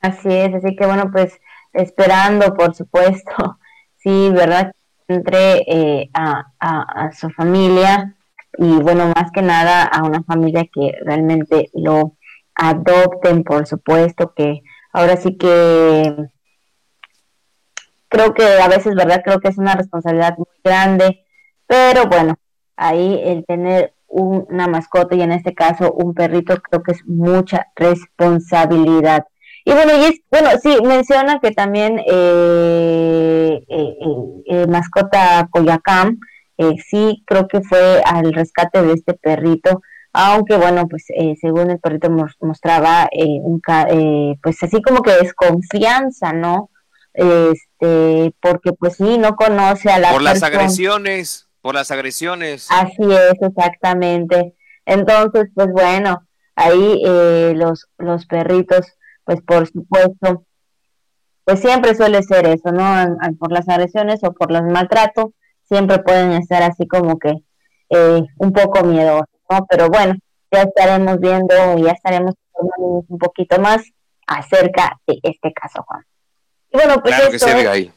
[0.00, 1.32] Así es, así que bueno, pues
[1.72, 3.58] esperando, por supuesto,
[4.02, 4.74] sí, ¿verdad?
[5.08, 8.16] Entre eh, a, a, su familia
[8.58, 12.16] y bueno, más que nada a una familia que realmente lo
[12.54, 16.14] adopten, por supuesto, que ahora sí que
[18.08, 19.22] creo que a veces, ¿verdad?
[19.24, 21.24] Creo que es una responsabilidad muy grande,
[21.66, 22.36] pero bueno,
[22.76, 27.66] ahí el tener una mascota y en este caso un perrito creo que es mucha
[27.74, 29.26] responsabilidad.
[29.64, 36.20] Y bueno, y bueno, sí, menciona que también eh, eh mascota Coyacán,
[36.58, 39.82] eh, sí, creo que fue al rescate de este perrito,
[40.12, 41.06] aunque bueno, pues
[41.40, 42.08] según el perrito
[42.40, 43.60] mostraba, un,
[44.42, 46.70] pues así como que desconfianza, ¿no?
[47.12, 52.68] Este, porque pues sí, no conoce a la Por las agresiones, por las agresiones.
[52.70, 54.54] Así es, exactamente.
[54.86, 56.24] Entonces, pues bueno,
[56.54, 57.02] ahí
[57.54, 58.86] los, los perritos
[59.24, 60.44] pues por supuesto,
[61.44, 63.16] pues siempre suele ser eso, ¿no?
[63.38, 65.26] Por las agresiones o por los maltratos,
[65.68, 67.34] siempre pueden estar así como que
[67.90, 69.66] eh, un poco miedosos, ¿no?
[69.68, 70.14] Pero bueno,
[70.50, 73.82] ya estaremos viendo y ya estaremos informando un poquito más
[74.26, 76.04] acerca de este caso, Juan.
[76.72, 77.92] Y bueno, pues claro que ahí.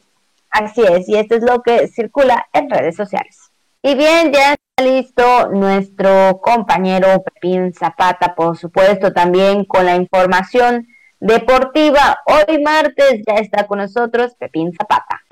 [0.50, 3.50] así es, y esto es lo que circula en redes sociales.
[3.82, 10.86] Y bien, ya está listo nuestro compañero Pepín Zapata, por supuesto, también con la información
[11.20, 12.18] deportiva.
[12.26, 15.22] Hoy martes ya está con nosotros Pepín Zapata.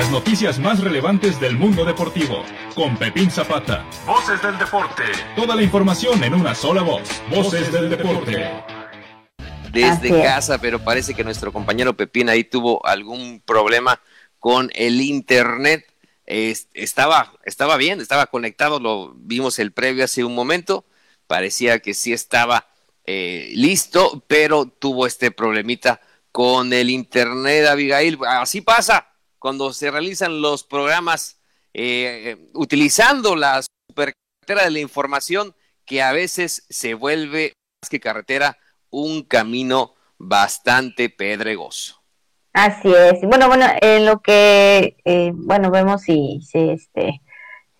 [0.00, 2.42] Las noticias más relevantes del mundo deportivo
[2.74, 3.84] con Pepín Zapata.
[4.06, 5.02] Voces del deporte.
[5.36, 7.02] Toda la información en una sola voz.
[7.28, 8.50] Voces del deporte.
[9.70, 14.00] Desde casa, pero parece que nuestro compañero Pepín ahí tuvo algún problema
[14.38, 15.84] con el internet.
[16.24, 20.86] estaba, estaba bien, estaba conectado, lo vimos el previo hace un momento.
[21.26, 22.68] Parecía que sí estaba
[23.04, 26.00] eh, listo, pero tuvo este problemita
[26.32, 28.18] con el internet, Abigail.
[28.26, 29.09] Así pasa
[29.40, 31.40] cuando se realizan los programas
[31.74, 38.58] eh, utilizando la supercarretera de la información, que a veces se vuelve más que carretera
[38.90, 42.00] un camino bastante pedregoso.
[42.52, 43.20] Así es.
[43.22, 47.20] Bueno, bueno, en lo que eh, bueno vemos si, si este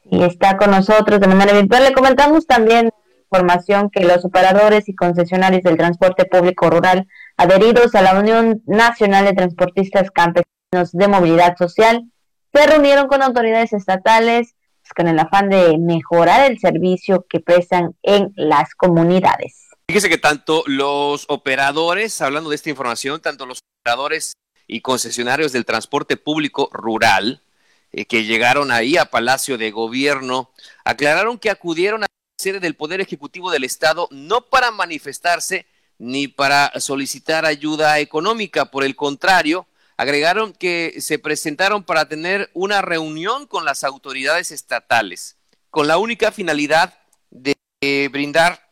[0.08, 2.90] si está con nosotros de manera virtual, le comentamos también
[3.24, 7.06] información que los operadores y concesionarios del transporte público rural
[7.36, 12.04] adheridos a la Unión Nacional de Transportistas Campesinos de Movilidad Social
[12.52, 17.96] se reunieron con autoridades estatales pues, con el afán de mejorar el servicio que prestan
[18.04, 19.68] en las comunidades.
[19.88, 24.34] Fíjese que tanto los operadores, hablando de esta información, tanto los operadores
[24.68, 27.42] y concesionarios del transporte público rural,
[27.90, 30.50] eh, que llegaron ahí a Palacio de Gobierno,
[30.84, 32.06] aclararon que acudieron a
[32.40, 35.66] sede del Poder Ejecutivo del Estado no para manifestarse
[35.98, 38.66] ni para solicitar ayuda económica.
[38.66, 39.66] Por el contrario,
[40.00, 45.36] agregaron que se presentaron para tener una reunión con las autoridades estatales,
[45.68, 46.94] con la única finalidad
[47.28, 48.70] de eh, brindar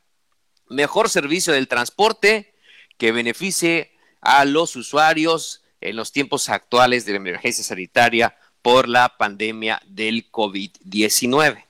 [0.71, 2.55] mejor servicio del transporte
[2.97, 9.19] que beneficie a los usuarios en los tiempos actuales de la emergencia sanitaria por la
[9.19, 11.63] pandemia del COVID-19.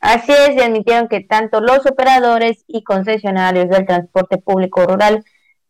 [0.00, 5.24] Así es, y admitieron que tanto los operadores y concesionarios del transporte público rural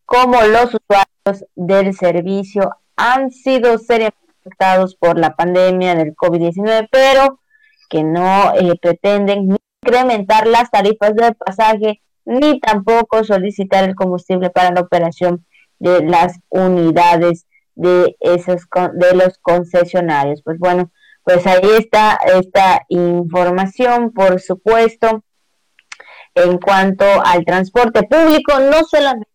[0.05, 7.41] como los usuarios del servicio han sido seriamente afectados por la pandemia del COVID-19, pero
[7.89, 14.71] que no eh, pretenden incrementar las tarifas del pasaje ni tampoco solicitar el combustible para
[14.71, 15.45] la operación
[15.79, 18.63] de las unidades de esos
[18.95, 20.43] de los concesionarios.
[20.43, 20.91] Pues bueno,
[21.23, 25.25] pues ahí está esta información, por supuesto,
[26.35, 29.29] en cuanto al transporte público, no solamente,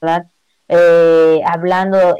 [0.00, 0.30] ¿verdad?
[0.68, 2.16] Eh, hablando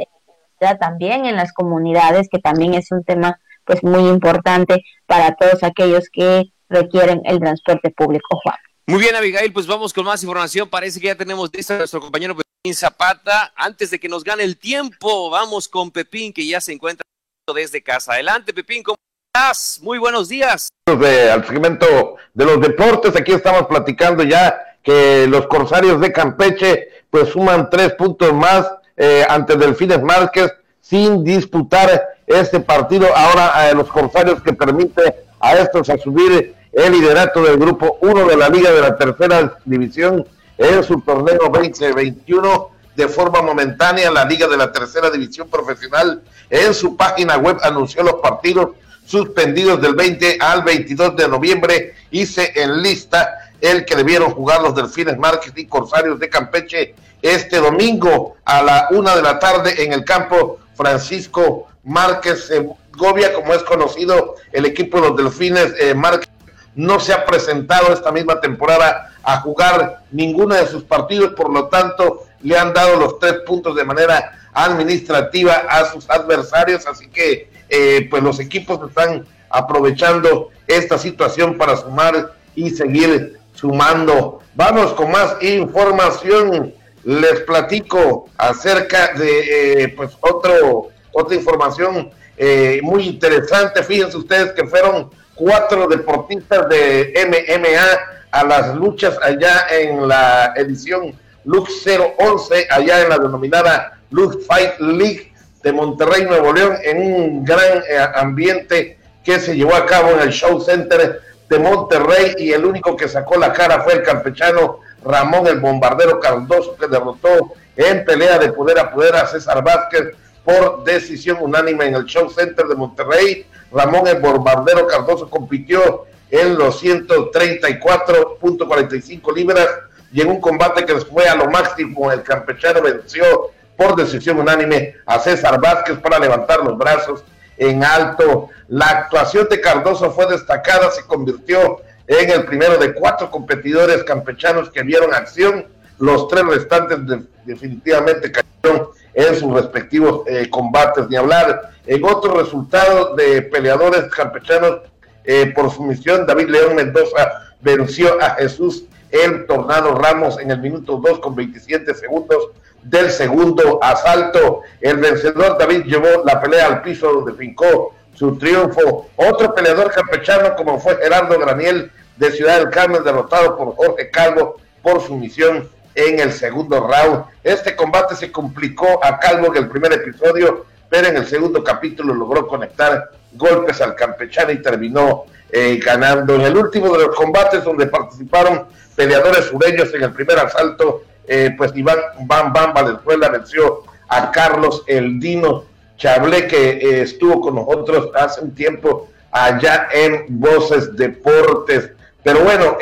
[0.81, 6.09] también en las comunidades, que también es un tema pues muy importante para todos aquellos
[6.11, 8.57] que requieren el transporte público, Juan.
[8.87, 10.69] Muy bien, Abigail, pues vamos con más información.
[10.69, 13.53] Parece que ya tenemos listo a nuestro compañero Pepín Zapata.
[13.57, 17.05] Antes de que nos gane el tiempo, vamos con Pepín, que ya se encuentra
[17.53, 18.13] desde casa.
[18.13, 18.97] Adelante, Pepín, ¿cómo
[19.35, 19.81] estás?
[19.83, 20.69] Muy buenos días.
[20.87, 27.29] al segmento de los deportes, aquí estamos platicando ya que los corsarios de Campeche pues
[27.31, 33.09] suman tres puntos más eh, ante Delfines Márquez sin disputar este partido.
[33.15, 38.27] Ahora eh, los corsarios que permite a estos a subir el liderato del grupo 1
[38.27, 40.27] de la Liga de la Tercera División
[40.59, 44.11] en su torneo 2021 de forma momentánea.
[44.11, 48.71] La Liga de la Tercera División Profesional en su página web anunció los partidos
[49.05, 54.75] suspendidos del 20 al 22 de noviembre y se enlista el que debieron jugar los
[54.75, 59.93] Delfines Márquez y Corsarios de Campeche este domingo a la una de la tarde en
[59.93, 62.51] el campo Francisco Márquez.
[62.93, 66.31] Gobia, como es conocido el equipo de los Delfines eh, Márquez
[66.77, 71.69] no se ha presentado esta misma temporada a jugar ninguno de sus partidos, por lo
[71.69, 77.51] tanto le han dado los tres puntos de manera administrativa a sus adversarios, así que
[77.69, 84.41] eh, pues los equipos están aprovechando esta situación para sumar y seguir sumando.
[84.55, 86.73] Vamos con más información.
[87.03, 93.83] Les platico acerca de eh, pues otro otra información eh, muy interesante.
[93.83, 101.15] Fíjense ustedes que fueron cuatro deportistas de MMA a las luchas allá en la edición
[101.45, 101.87] Lux
[102.19, 105.33] 011, allá en la denominada Lux Fight League
[105.63, 110.21] de Monterrey, Nuevo León, en un gran eh, ambiente que se llevó a cabo en
[110.21, 114.79] el Show Center de Monterrey y el único que sacó la cara fue el campechano
[115.05, 120.15] Ramón el Bombardero Cardoso que derrotó en pelea de poder a poder a César Vázquez
[120.45, 123.47] por decisión unánime en el Show Center de Monterrey.
[123.73, 129.69] Ramón el Bombardero Cardoso compitió en los 134.45 libras
[130.13, 134.95] y en un combate que fue a lo máximo, el campechano venció por decisión unánime
[135.05, 137.23] a César Vázquez para levantar los brazos
[137.57, 138.49] en alto.
[138.69, 144.71] La actuación de Cardoso fue destacada, se convirtió en el primero de cuatro competidores campechanos
[144.71, 145.67] que vieron acción.
[145.99, 146.99] Los tres restantes
[147.45, 151.73] definitivamente cayeron en sus respectivos eh, combates, ni hablar.
[151.87, 154.81] En otro resultado de peleadores campechanos
[155.25, 160.61] eh, por su misión, David León Mendoza venció a Jesús el Tornado Ramos en el
[160.61, 162.51] minuto 2 con 27 segundos
[162.89, 164.63] del segundo asalto.
[164.81, 169.09] El vencedor David llevó la pelea al piso donde fincó su triunfo.
[169.17, 174.57] Otro peleador campechano como fue Gerardo Graniel de Ciudad del Carmen, derrotado por Jorge Calvo
[174.83, 177.25] por su misión en el segundo round.
[177.43, 182.15] Este combate se complicó a Calvo en el primer episodio, pero en el segundo capítulo
[182.15, 186.37] logró conectar golpes al campechano y terminó eh, ganando.
[186.37, 191.55] En el último de los combates donde participaron peleadores sureños en el primer asalto, eh,
[191.57, 195.65] pues Iván Bam Bam Valenzuela venció a Carlos El Dino
[195.97, 201.91] Chablé, que eh, estuvo con nosotros hace un tiempo allá en Voces Deportes.
[202.23, 202.77] Pero bueno,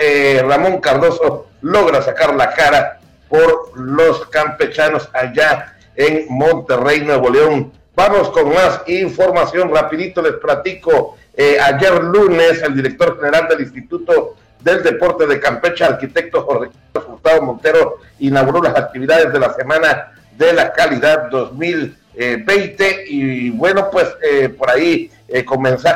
[0.49, 7.73] Ramón Cardoso logra sacar la cara por los campechanos allá en Monterrey, Nuevo León.
[7.97, 11.17] Vamos con más información, rapidito les platico.
[11.37, 16.71] Eh, ayer lunes, el director general del Instituto del Deporte de Campeche, arquitecto Jorge
[17.07, 24.09] Gustavo Montero, inauguró las actividades de la Semana de la Calidad 2020 y bueno, pues
[24.23, 25.45] eh, por ahí eh,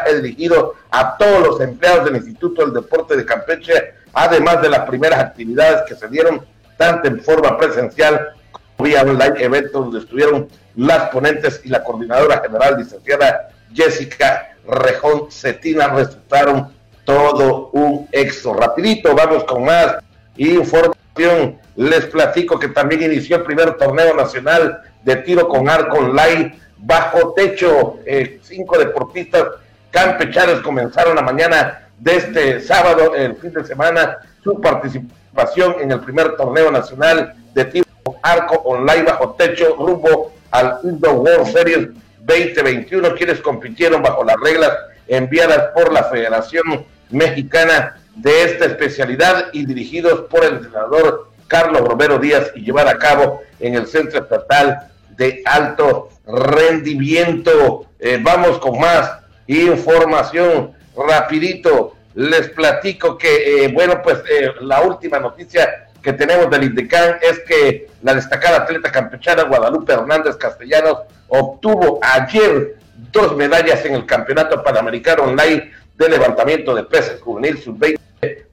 [0.06, 4.80] el dirigido a todos los empleados del Instituto del Deporte de Campeche, además de las
[4.88, 6.44] primeras actividades que se dieron
[6.76, 12.40] tanto en forma presencial como vía online, evento donde estuvieron las ponentes y la coordinadora
[12.40, 16.72] general, licenciada Jessica Rejón Cetina, resultaron
[17.08, 18.52] todo un éxito.
[18.52, 19.96] Rapidito, vamos con más
[20.36, 21.58] información.
[21.74, 27.32] Les platico que también inició el primer torneo nacional de tiro con arco online bajo
[27.32, 27.96] techo.
[28.04, 29.44] Eh, cinco deportistas
[29.90, 36.00] campechanos comenzaron la mañana de este sábado, el fin de semana, su participación en el
[36.00, 41.88] primer torneo nacional de tiro con arco online bajo techo rumbo al Indoor World Series
[42.20, 44.72] 2021, quienes compitieron bajo las reglas
[45.06, 52.18] enviadas por la Federación Mexicana de esta especialidad y dirigidos por el entrenador Carlos Romero
[52.18, 57.86] Díaz y llevar a cabo en el Centro Estatal de Alto Rendimiento.
[57.98, 59.10] Eh, vamos con más
[59.46, 61.94] información rapidito.
[62.14, 67.40] Les platico que, eh, bueno, pues eh, la última noticia que tenemos del INDECAN es
[67.40, 70.98] que la destacada atleta campechana Guadalupe Hernández Castellanos
[71.28, 72.76] obtuvo ayer
[73.12, 77.98] dos medallas en el Campeonato Panamericano Online de Levantamiento de Peces Juvenil Sub-20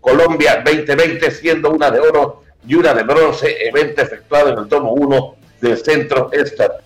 [0.01, 4.91] Colombia 2020, siendo una de oro y una de bronce, evento efectuado en el tomo
[4.93, 6.81] 1 del Centro Estatal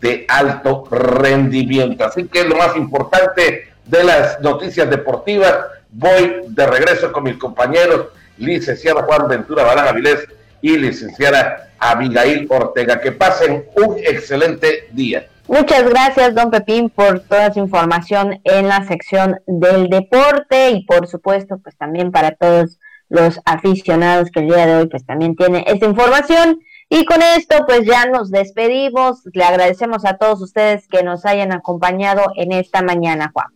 [0.00, 2.04] de Alto Rendimiento.
[2.04, 5.54] Así que es lo más importante de las noticias deportivas.
[5.90, 10.26] Voy de regreso con mis compañeros, licenciada Juan Ventura Barán Avilés
[10.60, 13.00] y licenciada Abigail Ortega.
[13.00, 15.26] Que pasen un excelente día.
[15.48, 21.08] Muchas gracias, don Pepín, por toda su información en la sección del deporte y por
[21.08, 22.78] supuesto, pues también para todos
[23.08, 26.60] los aficionados que el día de hoy pues también tiene esta información.
[26.88, 29.20] Y con esto pues ya nos despedimos.
[29.32, 33.48] Le agradecemos a todos ustedes que nos hayan acompañado en esta mañana, Juan.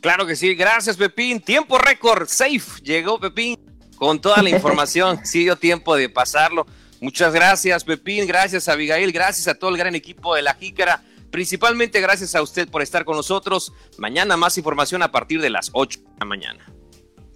[0.00, 1.40] Claro que sí, gracias Pepín.
[1.40, 2.80] Tiempo récord, safe.
[2.82, 3.56] Llegó Pepín
[3.96, 5.20] con toda la información.
[5.24, 6.66] sí dio tiempo de pasarlo.
[7.00, 11.02] Muchas gracias Pepín, gracias Abigail, gracias a todo el gran equipo de la Jícara.
[11.30, 13.72] Principalmente gracias a usted por estar con nosotros.
[13.98, 16.66] Mañana más información a partir de las 8 de la mañana.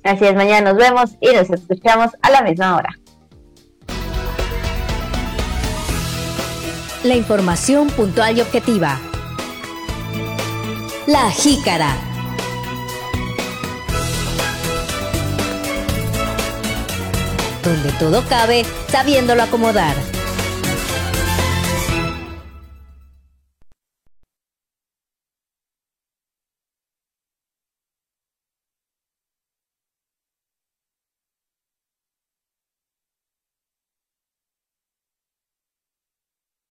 [0.03, 2.99] Así es, mañana nos vemos y nos escuchamos a la misma hora.
[7.05, 8.99] La información puntual y objetiva.
[11.07, 11.97] La jícara.
[17.62, 19.95] Donde todo cabe, sabiéndolo acomodar.